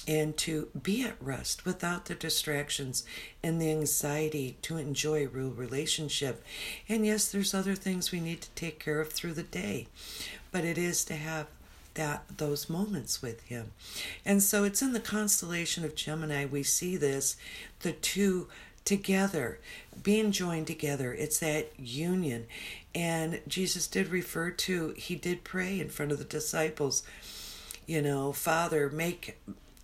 and 0.08 0.36
to 0.36 0.68
be 0.82 1.02
at 1.02 1.14
rest 1.20 1.64
without 1.64 2.06
the 2.06 2.14
distractions 2.14 3.04
and 3.42 3.60
the 3.60 3.70
anxiety 3.70 4.56
to 4.62 4.76
enjoy 4.76 5.24
a 5.24 5.28
real 5.28 5.50
relationship. 5.50 6.42
And 6.88 7.06
yes, 7.06 7.30
there's 7.30 7.54
other 7.54 7.74
things 7.74 8.10
we 8.10 8.20
need 8.20 8.40
to 8.40 8.50
take 8.50 8.78
care 8.78 9.00
of 9.00 9.12
through 9.12 9.34
the 9.34 9.42
day, 9.42 9.86
but 10.50 10.64
it 10.64 10.76
is 10.76 11.04
to 11.04 11.14
have 11.14 11.46
that 11.94 12.24
those 12.38 12.70
moments 12.70 13.20
with 13.20 13.42
him. 13.42 13.72
And 14.24 14.42
so 14.42 14.64
it's 14.64 14.82
in 14.82 14.92
the 14.92 15.00
constellation 15.00 15.84
of 15.84 15.94
Gemini 15.94 16.46
we 16.46 16.62
see 16.62 16.96
this 16.96 17.36
the 17.80 17.92
two 17.92 18.48
together 18.84 19.58
being 20.02 20.32
joined 20.32 20.66
together 20.66 21.12
it's 21.12 21.38
that 21.38 21.68
union 21.78 22.46
and 22.94 23.40
Jesus 23.46 23.86
did 23.86 24.08
refer 24.08 24.50
to, 24.50 24.94
he 24.96 25.14
did 25.14 25.44
pray 25.44 25.78
in 25.78 25.88
front 25.88 26.12
of 26.12 26.18
the 26.18 26.24
disciples, 26.24 27.02
you 27.86 28.02
know, 28.02 28.32
Father, 28.32 28.90
make, 28.90 29.38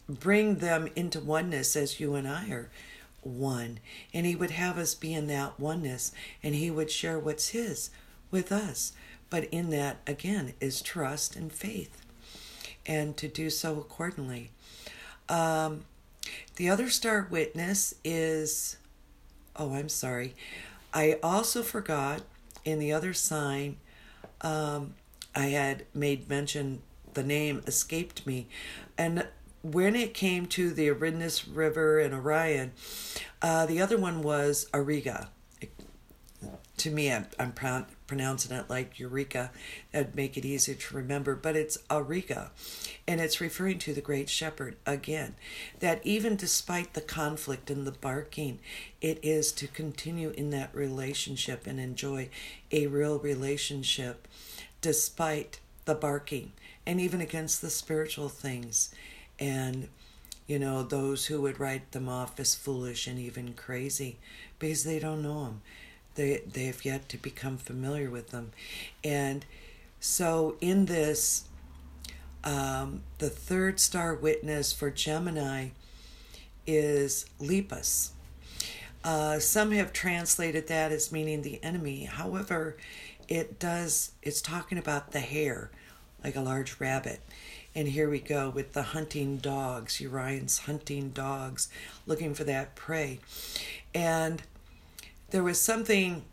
bring 0.09 0.57
them 0.57 0.89
into 0.97 1.21
oneness 1.21 1.77
as 1.77 2.01
you 2.01 2.15
and 2.15 2.27
I 2.27 2.51
are 2.51 2.71
one. 3.23 3.79
And 4.13 4.27
he 4.27 4.35
would 4.35 4.53
have 4.53 4.79
us 4.79 4.95
be 4.95 5.15
in 5.15 5.27
that 5.29 5.59
oneness 5.59 6.13
and 6.43 6.55
he 6.55 6.71
would 6.71 6.91
share 6.91 7.19
what's 7.19 7.49
his 7.49 7.91
with 8.31 8.51
us. 8.51 8.93
But 9.31 9.45
in 9.45 9.71
that, 9.71 9.99
again, 10.07 10.55
is 10.61 10.81
trust 10.81 11.37
and 11.37 11.53
faith 11.53 12.03
and 12.87 13.17
to 13.17 13.29
do 13.29 13.51
so 13.51 13.79
accordingly. 13.79 14.51
Um, 15.29 15.85
the 16.57 16.69
other 16.71 16.89
star 16.89 17.27
witness 17.31 17.95
is, 18.05 18.77
oh, 19.57 19.75
I'm 19.75 19.89
sorry. 19.89 20.35
I 20.95 21.19
also 21.23 21.63
forgot 21.63 22.23
in 22.67 22.81
the 22.81 22.93
other 22.93 23.15
sign, 23.15 23.77
um, 24.43 24.95
I 25.35 25.47
had 25.47 25.87
made 25.95 26.29
mention, 26.29 26.83
the 27.15 27.23
name 27.23 27.63
escaped 27.67 28.27
me. 28.27 28.49
And 28.99 29.27
when 29.63 29.97
it 29.97 30.13
came 30.13 30.47
to 30.47 30.71
the 30.71 30.89
Eridanus 30.89 31.47
River 31.51 31.99
and 31.99 32.13
Orion, 32.13 32.73
uh, 33.41 33.65
the 33.65 33.81
other 33.81 33.97
one 33.97 34.23
was 34.23 34.69
Auriga. 34.75 35.29
to 36.77 36.91
me, 36.91 37.11
I'm, 37.11 37.27
I'm 37.39 37.53
pronouncing 38.07 38.57
it 38.57 38.71
like 38.71 38.99
Eureka. 38.99 39.51
That'd 39.93 40.15
make 40.15 40.37
it 40.37 40.45
easier 40.45 40.75
to 40.75 40.97
remember, 40.97 41.35
but 41.35 41.57
it's 41.57 41.79
Auriga. 41.91 42.51
And 43.07 43.21
it's 43.21 43.41
referring 43.41 43.79
to 43.81 43.95
the 43.95 44.01
Great 44.01 44.29
Shepherd 44.29 44.77
again. 44.87 45.35
That 45.81 46.01
even 46.05 46.37
despite 46.37 46.95
the 46.95 47.01
conflict 47.01 47.71
and 47.71 47.87
the 47.87 47.93
barking, 47.93 48.59
it 49.01 49.19
is 49.23 49.53
to 49.53 49.67
continue 49.67 50.31
in 50.31 50.51
that 50.51 50.75
relationship 50.75 51.67
and 51.67 51.79
enjoy 51.81 52.29
a 52.71 52.87
real 52.87 53.19
relationship 53.19 54.27
despite 54.81 55.61
the 55.85 55.95
barking 55.95 56.53
and 56.85 57.01
even 57.01 57.21
against 57.21 57.61
the 57.61 57.71
spiritual 57.71 58.29
things. 58.29 58.95
And 59.39 59.89
you 60.47 60.59
know, 60.61 60.83
those 60.83 61.27
who 61.27 61.43
would 61.43 61.59
write 61.59 61.91
them 61.91 62.09
off 62.09 62.39
as 62.39 62.55
foolish 62.55 63.07
and 63.07 63.19
even 63.19 63.55
crazy 63.55 64.17
because 64.59 64.85
they 64.85 64.99
don't 64.99 65.23
know 65.23 65.45
them. 65.45 65.63
They, 66.17 66.43
they 66.51 66.65
have 66.65 66.85
yet 66.85 67.09
to 67.11 67.17
become 67.17 67.57
familiar 67.57 68.11
with 68.11 68.31
them. 68.31 68.53
And 69.05 69.45
so, 70.01 70.57
in 70.61 70.87
this, 70.87 71.45
um, 72.43 73.03
the 73.19 73.31
third 73.31 73.79
star 73.81 74.15
witness 74.15 74.73
for 74.73 74.91
Gemini 74.91 75.69
is 76.67 77.27
Lepus. 77.39 78.11
Uh, 79.05 79.39
some 79.39 79.71
have 79.71 79.93
translated 79.93 80.67
that 80.67 80.91
as 80.91 81.13
meaning 81.13 81.43
the 81.43 81.63
enemy. 81.63 82.05
However, 82.05 82.77
it 83.29 83.59
does, 83.59 84.13
it's 84.23 84.41
talking 84.41 84.79
about 84.79 85.13
the 85.13 85.21
hare, 85.21 85.71
like 86.25 86.35
a 86.35 86.41
large 86.41 86.81
rabbit. 86.81 87.21
And 87.75 87.89
here 87.89 88.09
we 88.09 88.21
go 88.21 88.49
with 88.49 88.73
the 88.73 88.83
hunting 88.83 89.37
dogs, 89.37 90.01
Orion's 90.03 90.61
hunting 90.61 91.11
dogs, 91.11 91.69
looking 92.07 92.35
for 92.35 92.45
that 92.45 92.75
prey. 92.75 93.21
And 93.95 94.43
there 95.31 95.43
was 95.43 95.61
something 95.61 96.25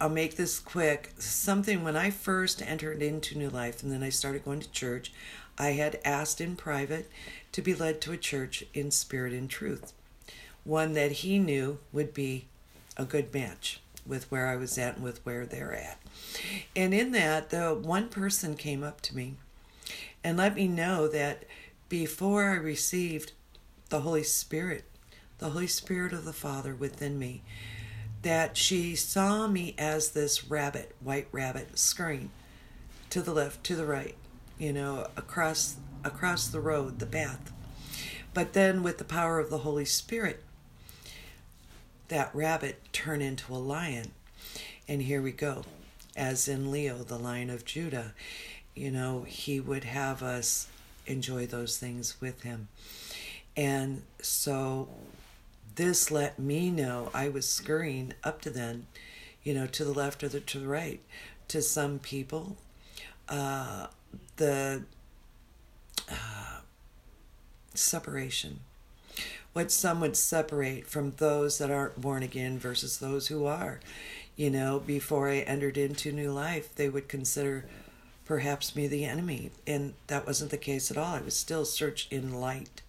I'll 0.00 0.08
make 0.08 0.36
this 0.36 0.58
quick. 0.58 1.12
Something 1.18 1.84
when 1.84 1.96
I 1.96 2.10
first 2.10 2.62
entered 2.62 3.02
into 3.02 3.38
New 3.38 3.48
Life 3.48 3.82
and 3.82 3.92
then 3.92 4.02
I 4.02 4.08
started 4.08 4.44
going 4.44 4.60
to 4.60 4.70
church, 4.70 5.12
I 5.56 5.70
had 5.70 6.00
asked 6.04 6.40
in 6.40 6.56
private 6.56 7.10
to 7.52 7.62
be 7.62 7.74
led 7.74 8.00
to 8.02 8.12
a 8.12 8.16
church 8.16 8.64
in 8.74 8.90
spirit 8.90 9.32
and 9.32 9.48
truth. 9.48 9.92
One 10.64 10.94
that 10.94 11.12
he 11.12 11.38
knew 11.38 11.78
would 11.92 12.12
be 12.12 12.46
a 12.96 13.04
good 13.04 13.32
match 13.32 13.80
with 14.06 14.30
where 14.30 14.48
I 14.48 14.56
was 14.56 14.76
at 14.78 14.96
and 14.96 15.04
with 15.04 15.24
where 15.24 15.46
they're 15.46 15.74
at. 15.74 15.98
And 16.74 16.92
in 16.92 17.12
that, 17.12 17.50
the 17.50 17.74
one 17.74 18.08
person 18.08 18.56
came 18.56 18.82
up 18.82 19.00
to 19.02 19.16
me 19.16 19.34
and 20.22 20.36
let 20.36 20.56
me 20.56 20.66
know 20.66 21.06
that 21.08 21.44
before 21.88 22.50
I 22.50 22.54
received 22.54 23.32
the 23.90 24.00
Holy 24.00 24.22
Spirit, 24.22 24.84
the 25.38 25.50
Holy 25.50 25.66
Spirit 25.66 26.12
of 26.12 26.24
the 26.24 26.32
Father 26.32 26.74
within 26.74 27.18
me, 27.18 27.42
that 28.24 28.56
she 28.56 28.96
saw 28.96 29.46
me 29.46 29.74
as 29.78 30.10
this 30.10 30.50
rabbit, 30.50 30.94
white 31.00 31.28
rabbit, 31.30 31.78
scurrying 31.78 32.30
to 33.10 33.22
the 33.22 33.32
left, 33.32 33.62
to 33.64 33.76
the 33.76 33.86
right, 33.86 34.16
you 34.58 34.72
know, 34.72 35.06
across 35.16 35.76
across 36.02 36.48
the 36.48 36.60
road, 36.60 36.98
the 36.98 37.06
path. 37.06 37.52
But 38.32 38.52
then, 38.52 38.82
with 38.82 38.98
the 38.98 39.04
power 39.04 39.38
of 39.38 39.50
the 39.50 39.58
Holy 39.58 39.84
Spirit, 39.84 40.42
that 42.08 42.34
rabbit 42.34 42.80
turned 42.92 43.22
into 43.22 43.52
a 43.52 43.56
lion. 43.56 44.12
And 44.88 45.02
here 45.02 45.22
we 45.22 45.32
go. 45.32 45.64
As 46.16 46.48
in 46.48 46.70
Leo, 46.70 46.98
the 46.98 47.18
lion 47.18 47.50
of 47.50 47.64
Judah, 47.64 48.14
you 48.74 48.90
know, 48.90 49.24
he 49.26 49.60
would 49.60 49.84
have 49.84 50.22
us 50.22 50.68
enjoy 51.06 51.46
those 51.46 51.78
things 51.78 52.20
with 52.20 52.42
him. 52.42 52.68
And 53.56 54.02
so 54.20 54.88
this 55.76 56.10
let 56.10 56.38
me 56.38 56.70
know 56.70 57.10
I 57.14 57.28
was 57.28 57.48
scurrying 57.48 58.14
up 58.22 58.40
to 58.42 58.50
then, 58.50 58.86
you 59.42 59.54
know, 59.54 59.66
to 59.66 59.84
the 59.84 59.92
left 59.92 60.22
or 60.22 60.28
the, 60.28 60.40
to 60.40 60.58
the 60.58 60.68
right. 60.68 61.00
To 61.48 61.60
some 61.60 61.98
people, 61.98 62.56
uh, 63.28 63.88
the 64.36 64.84
uh, 66.10 66.60
separation, 67.74 68.60
what 69.52 69.70
some 69.70 70.00
would 70.00 70.16
separate 70.16 70.86
from 70.86 71.12
those 71.18 71.58
that 71.58 71.70
aren't 71.70 72.00
born 72.00 72.22
again 72.22 72.58
versus 72.58 72.98
those 72.98 73.28
who 73.28 73.46
are. 73.46 73.80
You 74.36 74.50
know, 74.50 74.80
before 74.80 75.28
I 75.28 75.38
entered 75.38 75.76
into 75.76 76.12
new 76.12 76.32
life, 76.32 76.74
they 76.74 76.88
would 76.88 77.08
consider 77.08 77.66
perhaps 78.24 78.74
me 78.74 78.88
the 78.88 79.04
enemy. 79.04 79.50
And 79.66 79.94
that 80.06 80.26
wasn't 80.26 80.50
the 80.50 80.56
case 80.56 80.90
at 80.90 80.96
all. 80.96 81.14
I 81.14 81.20
was 81.20 81.36
still 81.36 81.64
searched 81.64 82.12
in 82.12 82.32
light. 82.32 82.82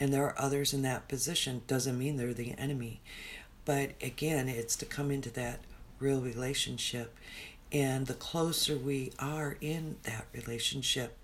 And 0.00 0.12
there 0.12 0.24
are 0.24 0.40
others 0.40 0.72
in 0.72 0.82
that 0.82 1.08
position. 1.08 1.62
Doesn't 1.66 1.98
mean 1.98 2.16
they're 2.16 2.34
the 2.34 2.54
enemy. 2.56 3.00
But 3.64 3.90
again, 4.02 4.48
it's 4.48 4.76
to 4.76 4.86
come 4.86 5.10
into 5.10 5.30
that 5.30 5.60
real 5.98 6.20
relationship. 6.20 7.14
And 7.72 8.06
the 8.06 8.14
closer 8.14 8.76
we 8.76 9.12
are 9.18 9.56
in 9.60 9.96
that 10.04 10.26
relationship, 10.32 11.16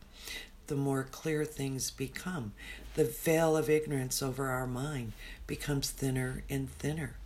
the 0.67 0.75
more 0.75 1.07
clear 1.11 1.45
things 1.45 1.91
become. 1.91 2.53
The 2.95 3.05
veil 3.05 3.57
of 3.57 3.71
ignorance 3.71 4.23
over 4.23 4.49
our 4.49 4.67
mind 4.67 5.13
becomes 5.47 5.91
thinner 5.91 6.43
and 6.51 6.71
thinner. 6.71 7.17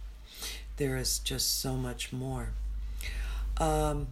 There 0.76 0.96
is 0.96 1.18
just 1.18 1.61
so 1.61 1.74
much 1.74 2.12
more. 2.12 2.50
Um, 3.56 4.06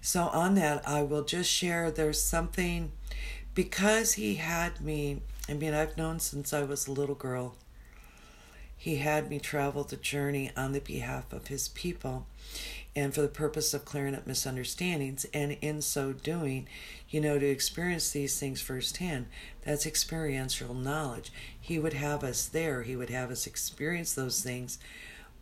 so, 0.00 0.28
on 0.28 0.54
that, 0.54 0.86
I 0.88 1.02
will 1.02 1.24
just 1.24 1.50
share 1.50 1.90
there's 1.90 2.22
something 2.22 2.92
because 3.56 4.12
he 4.12 4.34
had 4.34 4.82
me, 4.82 5.22
I 5.48 5.54
mean, 5.54 5.72
I've 5.72 5.96
known 5.96 6.20
since 6.20 6.52
I 6.52 6.62
was 6.62 6.86
a 6.86 6.92
little 6.92 7.14
girl, 7.14 7.56
he 8.76 8.96
had 8.96 9.30
me 9.30 9.40
travel 9.40 9.82
the 9.82 9.96
journey 9.96 10.52
on 10.54 10.72
the 10.72 10.80
behalf 10.80 11.32
of 11.32 11.46
his 11.46 11.68
people 11.68 12.26
and 12.94 13.14
for 13.14 13.22
the 13.22 13.28
purpose 13.28 13.72
of 13.72 13.86
clearing 13.86 14.14
up 14.14 14.26
misunderstandings. 14.26 15.24
And 15.32 15.52
in 15.62 15.80
so 15.80 16.12
doing, 16.12 16.68
you 17.08 17.18
know, 17.18 17.38
to 17.38 17.46
experience 17.46 18.10
these 18.10 18.38
things 18.38 18.60
firsthand, 18.60 19.26
that's 19.64 19.86
experiential 19.86 20.74
knowledge. 20.74 21.32
He 21.58 21.78
would 21.78 21.94
have 21.94 22.22
us 22.22 22.46
there, 22.46 22.82
he 22.82 22.94
would 22.94 23.10
have 23.10 23.30
us 23.30 23.46
experience 23.46 24.12
those 24.12 24.42
things, 24.42 24.78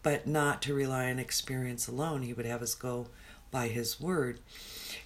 but 0.05 0.25
not 0.25 0.63
to 0.63 0.73
rely 0.73 1.11
on 1.11 1.19
experience 1.19 1.89
alone. 1.89 2.23
He 2.23 2.33
would 2.33 2.47
have 2.47 2.63
us 2.63 2.77
go 2.77 3.09
by 3.55 3.69
His 3.69 4.01
Word. 4.01 4.41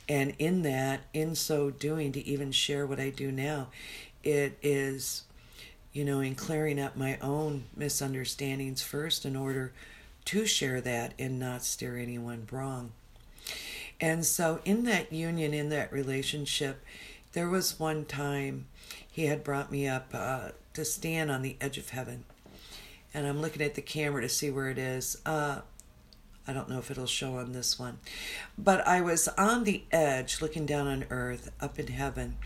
And 0.08 0.34
in 0.38 0.62
that, 0.62 1.02
in 1.12 1.34
so 1.34 1.68
doing, 1.68 2.12
to 2.12 2.26
even 2.26 2.50
share 2.50 2.86
what 2.86 2.98
I 2.98 3.10
do 3.10 3.30
now, 3.30 3.68
it 4.24 4.58
is, 4.62 5.24
you 5.92 6.02
know, 6.02 6.20
in 6.20 6.34
clearing 6.34 6.80
up 6.80 6.96
my 6.96 7.18
own 7.18 7.64
misunderstandings 7.76 8.82
first 8.82 9.26
in 9.26 9.36
order 9.36 9.72
to 10.24 10.46
share 10.46 10.80
that 10.80 11.12
and 11.18 11.38
not 11.38 11.62
steer 11.62 11.98
anyone 11.98 12.48
wrong. 12.50 12.92
And 14.00 14.24
so, 14.24 14.60
in 14.64 14.84
that 14.84 15.12
union, 15.12 15.52
in 15.52 15.68
that 15.68 15.92
relationship, 15.92 16.82
there 17.32 17.50
was 17.50 17.78
one 17.78 18.06
time 18.06 18.66
he 19.10 19.26
had 19.26 19.44
brought 19.44 19.70
me 19.70 19.86
up 19.86 20.08
uh, 20.14 20.50
to 20.72 20.86
stand 20.86 21.30
on 21.30 21.42
the 21.42 21.56
edge 21.60 21.76
of 21.76 21.90
heaven. 21.90 22.24
And 23.12 23.26
I'm 23.26 23.42
looking 23.42 23.60
at 23.60 23.74
the 23.74 23.82
camera 23.82 24.22
to 24.22 24.28
see 24.28 24.50
where 24.50 24.70
it 24.70 24.78
is. 24.78 25.20
Uh, 25.26 25.60
I 26.48 26.54
don't 26.54 26.70
know 26.70 26.78
if 26.78 26.90
it'll 26.90 27.06
show 27.06 27.36
on 27.36 27.52
this 27.52 27.78
one. 27.78 27.98
But 28.56 28.86
I 28.86 29.02
was 29.02 29.28
on 29.28 29.64
the 29.64 29.84
edge 29.92 30.40
looking 30.40 30.64
down 30.64 30.86
on 30.86 31.04
earth 31.10 31.52
up 31.60 31.78
in 31.78 31.88
heaven. 31.88 32.36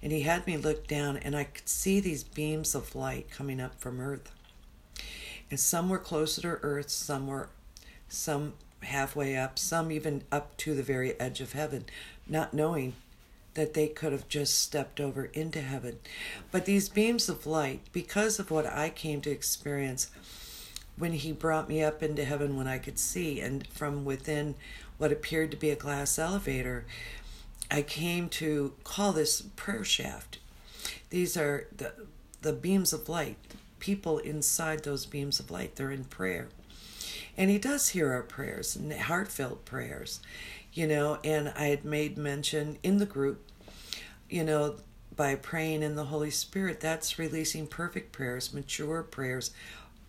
And 0.00 0.12
he 0.12 0.20
had 0.20 0.46
me 0.46 0.56
look 0.56 0.86
down 0.86 1.16
and 1.16 1.36
I 1.36 1.44
could 1.44 1.68
see 1.68 1.98
these 1.98 2.22
beams 2.22 2.76
of 2.76 2.94
light 2.94 3.28
coming 3.28 3.60
up 3.60 3.80
from 3.80 4.00
earth. 4.00 4.30
And 5.50 5.58
some 5.58 5.88
were 5.88 5.98
closer 5.98 6.42
to 6.42 6.48
earth, 6.62 6.90
some 6.90 7.26
were 7.26 7.48
some 8.08 8.54
halfway 8.82 9.36
up, 9.36 9.58
some 9.58 9.90
even 9.90 10.22
up 10.30 10.56
to 10.58 10.74
the 10.74 10.82
very 10.84 11.18
edge 11.18 11.40
of 11.40 11.52
heaven, 11.52 11.86
not 12.28 12.54
knowing 12.54 12.94
that 13.54 13.74
they 13.74 13.88
could 13.88 14.12
have 14.12 14.28
just 14.28 14.58
stepped 14.60 15.00
over 15.00 15.24
into 15.24 15.60
heaven. 15.60 15.98
But 16.52 16.66
these 16.66 16.88
beams 16.88 17.28
of 17.28 17.46
light, 17.46 17.80
because 17.92 18.38
of 18.38 18.52
what 18.52 18.64
I 18.64 18.90
came 18.90 19.20
to 19.22 19.30
experience, 19.30 20.08
when 21.00 21.12
he 21.12 21.32
brought 21.32 21.68
me 21.68 21.82
up 21.82 22.02
into 22.02 22.24
heaven 22.24 22.56
when 22.56 22.68
I 22.68 22.78
could 22.78 22.98
see, 22.98 23.40
and 23.40 23.66
from 23.68 24.04
within 24.04 24.54
what 24.98 25.10
appeared 25.10 25.50
to 25.50 25.56
be 25.56 25.70
a 25.70 25.76
glass 25.76 26.18
elevator, 26.18 26.84
I 27.70 27.80
came 27.80 28.28
to 28.28 28.74
call 28.84 29.12
this 29.12 29.40
prayer 29.40 29.82
shaft. 29.82 30.38
These 31.08 31.38
are 31.38 31.66
the, 31.74 31.94
the 32.42 32.52
beams 32.52 32.92
of 32.92 33.08
light, 33.08 33.38
people 33.78 34.18
inside 34.18 34.84
those 34.84 35.06
beams 35.06 35.40
of 35.40 35.50
light, 35.50 35.76
they're 35.76 35.90
in 35.90 36.04
prayer. 36.04 36.48
And 37.34 37.48
he 37.48 37.58
does 37.58 37.88
hear 37.88 38.12
our 38.12 38.22
prayers 38.22 38.76
and 38.76 38.92
heartfelt 38.92 39.64
prayers, 39.64 40.20
you 40.74 40.86
know. 40.86 41.18
And 41.24 41.50
I 41.56 41.68
had 41.68 41.84
made 41.84 42.18
mention 42.18 42.76
in 42.82 42.98
the 42.98 43.06
group, 43.06 43.50
you 44.28 44.44
know, 44.44 44.76
by 45.16 45.34
praying 45.34 45.82
in 45.82 45.96
the 45.96 46.04
Holy 46.04 46.30
Spirit, 46.30 46.80
that's 46.80 47.18
releasing 47.18 47.66
perfect 47.66 48.12
prayers, 48.12 48.52
mature 48.52 49.02
prayers, 49.02 49.52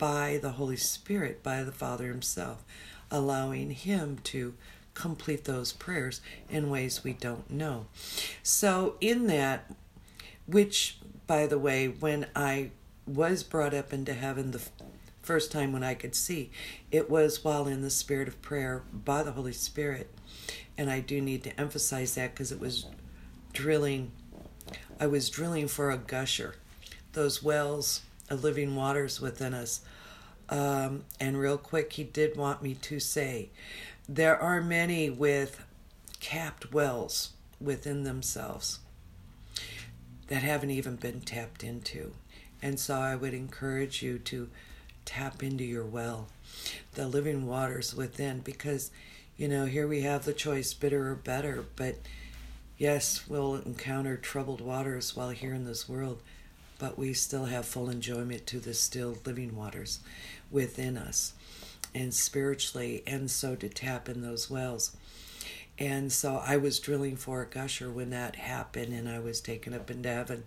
by 0.01 0.39
the 0.41 0.53
Holy 0.53 0.77
Spirit, 0.77 1.43
by 1.43 1.61
the 1.63 1.71
Father 1.71 2.07
Himself, 2.07 2.63
allowing 3.11 3.69
Him 3.69 4.17
to 4.23 4.55
complete 4.95 5.45
those 5.45 5.73
prayers 5.73 6.21
in 6.49 6.71
ways 6.71 7.03
we 7.03 7.13
don't 7.13 7.47
know. 7.51 7.85
So, 8.41 8.95
in 8.99 9.27
that, 9.27 9.71
which, 10.47 10.97
by 11.27 11.45
the 11.45 11.59
way, 11.59 11.87
when 11.87 12.25
I 12.35 12.71
was 13.05 13.43
brought 13.43 13.75
up 13.75 13.93
into 13.93 14.15
heaven 14.15 14.49
the 14.49 14.67
first 15.21 15.51
time 15.51 15.71
when 15.71 15.83
I 15.83 15.93
could 15.93 16.15
see, 16.15 16.49
it 16.89 17.07
was 17.07 17.43
while 17.43 17.67
in 17.67 17.83
the 17.83 17.91
spirit 17.91 18.27
of 18.27 18.41
prayer 18.41 18.81
by 18.91 19.21
the 19.21 19.33
Holy 19.33 19.53
Spirit. 19.53 20.09
And 20.79 20.89
I 20.89 20.99
do 20.99 21.21
need 21.21 21.43
to 21.43 21.59
emphasize 21.61 22.15
that 22.15 22.33
because 22.33 22.51
it 22.51 22.59
was 22.59 22.87
drilling, 23.53 24.11
I 24.99 25.05
was 25.05 25.29
drilling 25.29 25.67
for 25.67 25.91
a 25.91 25.97
gusher, 25.97 26.55
those 27.13 27.43
wells 27.43 28.01
of 28.31 28.43
living 28.43 28.75
waters 28.75 29.21
within 29.21 29.53
us 29.53 29.81
um, 30.51 31.05
and 31.19 31.39
real 31.39 31.57
quick, 31.57 31.93
he 31.93 32.03
did 32.03 32.35
want 32.35 32.61
me 32.61 32.75
to 32.75 32.99
say 32.99 33.49
there 34.07 34.37
are 34.37 34.61
many 34.61 35.09
with 35.09 35.63
capped 36.19 36.73
wells 36.73 37.31
within 37.59 38.03
themselves 38.03 38.79
that 40.27 40.43
haven't 40.43 40.71
even 40.71 40.97
been 40.97 41.21
tapped 41.21 41.63
into. 41.63 42.11
And 42.61 42.79
so 42.79 42.95
I 42.95 43.15
would 43.15 43.33
encourage 43.33 44.03
you 44.03 44.19
to 44.19 44.49
tap 45.05 45.41
into 45.41 45.63
your 45.63 45.85
well, 45.85 46.27
the 46.93 47.07
living 47.07 47.47
waters 47.47 47.95
within, 47.95 48.39
because, 48.39 48.91
you 49.37 49.47
know, 49.47 49.65
here 49.65 49.87
we 49.87 50.01
have 50.01 50.25
the 50.25 50.33
choice 50.33 50.73
bitter 50.73 51.09
or 51.11 51.15
better. 51.15 51.65
But 51.75 51.95
yes, 52.77 53.27
we'll 53.27 53.55
encounter 53.55 54.17
troubled 54.17 54.61
waters 54.61 55.15
while 55.15 55.29
here 55.29 55.53
in 55.53 55.65
this 55.65 55.87
world, 55.87 56.21
but 56.81 56.97
we 56.97 57.13
still 57.13 57.45
have 57.45 57.63
full 57.63 57.91
enjoyment 57.91 58.47
to 58.47 58.59
the 58.59 58.73
still 58.73 59.15
living 59.23 59.55
waters 59.55 59.99
within 60.49 60.97
us 60.97 61.33
and 61.93 62.11
spiritually, 62.11 63.03
and 63.05 63.29
so 63.29 63.55
to 63.55 63.69
tap 63.69 64.09
in 64.09 64.23
those 64.23 64.49
wells. 64.49 64.97
And 65.77 66.11
so 66.11 66.41
I 66.43 66.57
was 66.57 66.79
drilling 66.79 67.17
for 67.17 67.43
a 67.43 67.45
gusher 67.45 67.91
when 67.91 68.09
that 68.09 68.35
happened, 68.35 68.93
and 68.93 69.07
I 69.07 69.19
was 69.19 69.41
taken 69.41 69.75
up 69.75 69.91
into 69.91 70.09
heaven. 70.09 70.45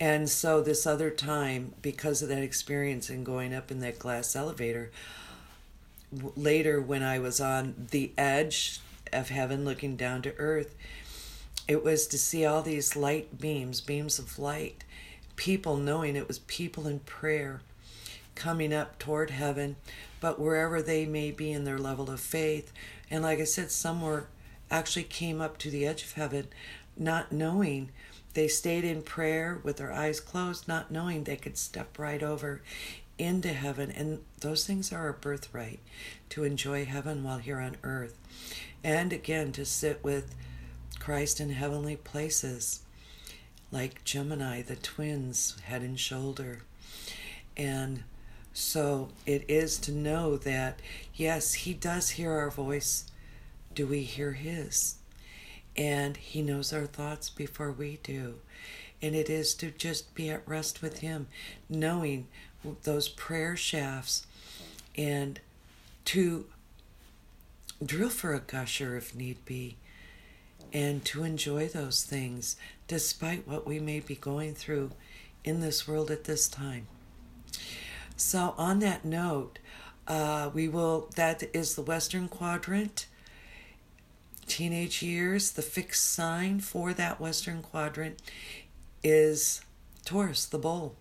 And 0.00 0.28
so 0.28 0.60
this 0.60 0.84
other 0.84 1.10
time, 1.10 1.74
because 1.80 2.22
of 2.22 2.28
that 2.30 2.42
experience 2.42 3.08
and 3.08 3.24
going 3.24 3.54
up 3.54 3.70
in 3.70 3.78
that 3.80 4.00
glass 4.00 4.34
elevator, 4.34 4.90
later 6.34 6.80
when 6.80 7.04
I 7.04 7.20
was 7.20 7.40
on 7.40 7.86
the 7.92 8.10
edge 8.18 8.80
of 9.12 9.28
heaven 9.28 9.64
looking 9.64 9.94
down 9.94 10.22
to 10.22 10.36
earth, 10.38 10.74
it 11.68 11.84
was 11.84 12.08
to 12.08 12.18
see 12.18 12.44
all 12.44 12.62
these 12.62 12.96
light 12.96 13.40
beams, 13.40 13.80
beams 13.80 14.18
of 14.18 14.40
light, 14.40 14.82
people 15.36 15.76
knowing 15.76 16.16
it 16.16 16.28
was 16.28 16.40
people 16.40 16.86
in 16.86 17.00
prayer 17.00 17.60
coming 18.34 18.72
up 18.72 18.98
toward 18.98 19.30
heaven, 19.30 19.76
but 20.20 20.38
wherever 20.38 20.82
they 20.82 21.06
may 21.06 21.30
be 21.30 21.52
in 21.52 21.64
their 21.64 21.78
level 21.78 22.10
of 22.10 22.20
faith. 22.20 22.72
And 23.10 23.22
like 23.22 23.38
I 23.38 23.44
said, 23.44 23.70
some 23.70 24.02
were 24.02 24.26
actually 24.70 25.04
came 25.04 25.40
up 25.40 25.58
to 25.58 25.70
the 25.70 25.86
edge 25.86 26.02
of 26.02 26.12
heaven 26.12 26.48
not 26.96 27.32
knowing 27.32 27.90
they 28.34 28.48
stayed 28.48 28.84
in 28.84 29.02
prayer 29.02 29.60
with 29.62 29.76
their 29.76 29.92
eyes 29.92 30.20
closed, 30.20 30.68
not 30.68 30.90
knowing 30.90 31.24
they 31.24 31.36
could 31.36 31.56
step 31.56 31.98
right 31.98 32.22
over 32.22 32.62
into 33.18 33.48
heaven. 33.48 33.90
And 33.90 34.20
those 34.40 34.66
things 34.66 34.92
are 34.92 35.00
our 35.00 35.12
birthright 35.12 35.80
to 36.30 36.44
enjoy 36.44 36.84
heaven 36.84 37.22
while 37.22 37.38
here 37.38 37.60
on 37.60 37.76
earth. 37.82 38.18
And 38.84 39.12
again, 39.12 39.52
to 39.52 39.64
sit 39.64 40.02
with 40.04 40.34
Christ 40.98 41.40
in 41.40 41.50
heavenly 41.50 41.96
places 41.96 42.80
like 43.76 44.02
Gemini, 44.04 44.62
the 44.62 44.74
twins, 44.74 45.54
head 45.64 45.82
and 45.82 46.00
shoulder. 46.00 46.62
And 47.58 48.04
so 48.54 49.10
it 49.26 49.44
is 49.48 49.76
to 49.80 49.92
know 49.92 50.38
that, 50.38 50.80
yes, 51.14 51.52
He 51.52 51.74
does 51.74 52.10
hear 52.10 52.32
our 52.32 52.50
voice. 52.50 53.04
Do 53.74 53.86
we 53.86 54.00
hear 54.00 54.32
His? 54.32 54.94
And 55.76 56.16
He 56.16 56.40
knows 56.40 56.72
our 56.72 56.86
thoughts 56.86 57.28
before 57.28 57.70
we 57.70 57.98
do. 58.02 58.36
And 59.02 59.14
it 59.14 59.28
is 59.28 59.54
to 59.56 59.70
just 59.70 60.14
be 60.14 60.30
at 60.30 60.48
rest 60.48 60.80
with 60.80 61.00
Him, 61.00 61.26
knowing 61.68 62.28
those 62.84 63.10
prayer 63.10 63.56
shafts 63.56 64.26
and 64.96 65.38
to 66.06 66.46
drill 67.84 68.08
for 68.08 68.32
a 68.32 68.40
gusher 68.40 68.96
if 68.96 69.14
need 69.14 69.44
be 69.44 69.76
and 70.76 71.06
to 71.06 71.24
enjoy 71.24 71.66
those 71.66 72.02
things 72.02 72.54
despite 72.86 73.48
what 73.48 73.66
we 73.66 73.80
may 73.80 73.98
be 73.98 74.14
going 74.14 74.54
through 74.54 74.90
in 75.42 75.60
this 75.60 75.88
world 75.88 76.10
at 76.10 76.24
this 76.24 76.46
time. 76.48 76.86
So, 78.14 78.54
on 78.58 78.80
that 78.80 79.02
note, 79.02 79.58
uh, 80.06 80.50
we 80.52 80.68
will, 80.68 81.08
that 81.16 81.42
is 81.54 81.76
the 81.76 81.82
Western 81.82 82.28
Quadrant. 82.28 83.06
Teenage 84.46 85.02
years, 85.02 85.52
the 85.52 85.62
fixed 85.62 86.12
sign 86.12 86.60
for 86.60 86.92
that 86.92 87.18
Western 87.18 87.62
Quadrant 87.62 88.20
is 89.02 89.62
Taurus, 90.04 90.44
the 90.44 90.58
bull. 90.58 90.94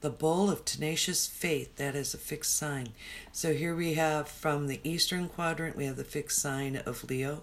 The 0.00 0.10
bull 0.10 0.48
of 0.48 0.64
tenacious 0.64 1.26
faith, 1.26 1.74
that 1.74 1.96
is 1.96 2.14
a 2.14 2.18
fixed 2.18 2.56
sign. 2.56 2.90
So 3.32 3.52
here 3.52 3.74
we 3.74 3.94
have 3.94 4.28
from 4.28 4.68
the 4.68 4.80
Eastern 4.84 5.28
Quadrant, 5.28 5.76
we 5.76 5.86
have 5.86 5.96
the 5.96 6.04
fixed 6.04 6.38
sign 6.38 6.76
of 6.76 7.02
Leo, 7.02 7.42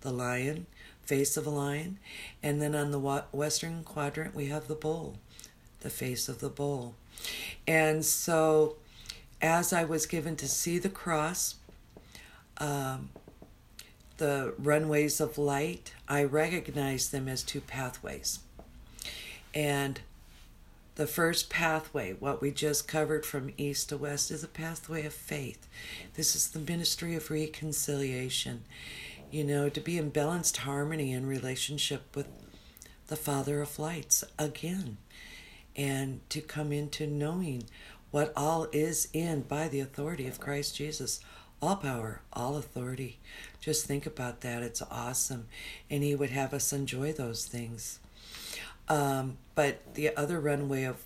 the 0.00 0.10
lion 0.10 0.66
face 1.06 1.36
of 1.36 1.46
a 1.46 1.50
lion. 1.50 1.98
And 2.42 2.60
then 2.60 2.74
on 2.74 2.90
the 2.90 2.98
western 3.32 3.84
quadrant, 3.84 4.34
we 4.34 4.46
have 4.46 4.68
the 4.68 4.74
bull, 4.74 5.16
the 5.80 5.90
face 5.90 6.28
of 6.28 6.40
the 6.40 6.48
bull. 6.48 6.94
And 7.66 8.04
so, 8.04 8.76
as 9.40 9.72
I 9.72 9.84
was 9.84 10.06
given 10.06 10.36
to 10.36 10.48
see 10.48 10.78
the 10.78 10.88
cross, 10.88 11.56
um, 12.58 13.10
the 14.18 14.54
runways 14.58 15.20
of 15.20 15.38
light, 15.38 15.94
I 16.08 16.24
recognized 16.24 17.12
them 17.12 17.28
as 17.28 17.42
two 17.42 17.60
pathways. 17.60 18.40
And 19.54 20.00
the 20.96 21.06
first 21.06 21.50
pathway, 21.50 22.14
what 22.14 22.40
we 22.40 22.50
just 22.50 22.88
covered 22.88 23.26
from 23.26 23.52
east 23.58 23.90
to 23.90 23.98
west, 23.98 24.30
is 24.30 24.42
a 24.42 24.48
pathway 24.48 25.04
of 25.04 25.12
faith. 25.12 25.66
This 26.14 26.34
is 26.34 26.48
the 26.48 26.58
ministry 26.58 27.14
of 27.14 27.30
reconciliation 27.30 28.64
you 29.30 29.44
know, 29.44 29.68
to 29.68 29.80
be 29.80 29.98
in 29.98 30.10
balanced 30.10 30.58
harmony 30.58 31.12
and 31.12 31.28
relationship 31.28 32.14
with 32.14 32.28
the 33.08 33.16
Father 33.16 33.60
of 33.60 33.78
lights 33.78 34.24
again, 34.38 34.96
and 35.74 36.20
to 36.30 36.40
come 36.40 36.72
into 36.72 37.06
knowing 37.06 37.64
what 38.10 38.32
all 38.36 38.66
is 38.72 39.08
in 39.12 39.42
by 39.42 39.68
the 39.68 39.80
authority 39.80 40.26
of 40.26 40.40
Christ 40.40 40.76
Jesus. 40.76 41.20
All 41.62 41.76
power, 41.76 42.20
all 42.32 42.56
authority. 42.56 43.18
Just 43.60 43.86
think 43.86 44.06
about 44.06 44.42
that. 44.42 44.62
It's 44.62 44.82
awesome. 44.82 45.46
And 45.90 46.02
He 46.02 46.14
would 46.14 46.30
have 46.30 46.52
us 46.52 46.72
enjoy 46.72 47.12
those 47.12 47.46
things. 47.46 47.98
Um, 48.88 49.38
but 49.54 49.94
the 49.94 50.16
other 50.16 50.38
runway 50.38 50.84
of 50.84 51.02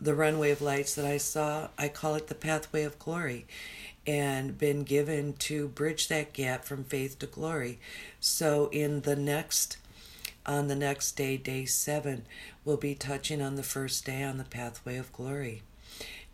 the 0.00 0.14
runway 0.14 0.50
of 0.50 0.62
lights 0.62 0.94
that 0.94 1.04
I 1.04 1.16
saw, 1.16 1.68
I 1.76 1.88
call 1.88 2.14
it 2.14 2.28
the 2.28 2.34
pathway 2.34 2.84
of 2.84 2.98
glory 2.98 3.46
and 4.08 4.56
been 4.56 4.84
given 4.84 5.34
to 5.34 5.68
bridge 5.68 6.08
that 6.08 6.32
gap 6.32 6.64
from 6.64 6.82
faith 6.82 7.18
to 7.18 7.26
glory. 7.26 7.78
So 8.20 8.70
in 8.72 9.02
the 9.02 9.14
next 9.14 9.76
on 10.46 10.68
the 10.68 10.74
next 10.74 11.12
day, 11.12 11.36
day 11.36 11.66
7, 11.66 12.24
we'll 12.64 12.78
be 12.78 12.94
touching 12.94 13.42
on 13.42 13.56
the 13.56 13.62
first 13.62 14.06
day 14.06 14.22
on 14.22 14.38
the 14.38 14.44
pathway 14.44 14.96
of 14.96 15.12
glory 15.12 15.60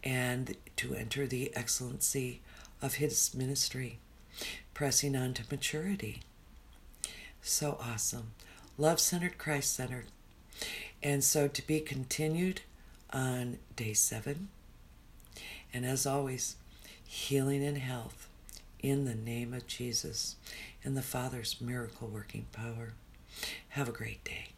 and 0.05 0.57
to 0.77 0.95
enter 0.95 1.27
the 1.27 1.51
excellency 1.57 2.41
of 2.81 2.95
his 2.95 3.35
ministry, 3.35 3.99
pressing 4.73 5.17
on 5.17 5.35
to 5.35 5.43
maturity. 5.51 6.21
So 7.43 7.77
awesome. 7.83 8.35
Love 8.79 9.01
centered, 9.01 9.37
Christ 9.37 9.73
centered. 9.73 10.07
And 11.03 11.25
so 11.25 11.49
to 11.49 11.67
be 11.67 11.81
continued 11.81 12.61
on 13.13 13.59
day 13.75 13.95
seven. 13.95 14.49
And 15.73 15.85
as 15.85 16.07
always, 16.07 16.55
healing 17.15 17.65
and 17.65 17.79
health 17.79 18.29
in 18.81 19.05
the 19.05 19.15
name 19.15 19.55
of 19.55 19.69
Jesus 19.69 20.35
and 20.83 20.97
the 20.97 21.03
Father's 21.03 21.61
miracle 21.61 22.09
working 22.09 22.45
power. 22.53 22.95
Have 23.71 23.89
a 23.89 23.93
great 23.93 24.25
day. 24.25 24.54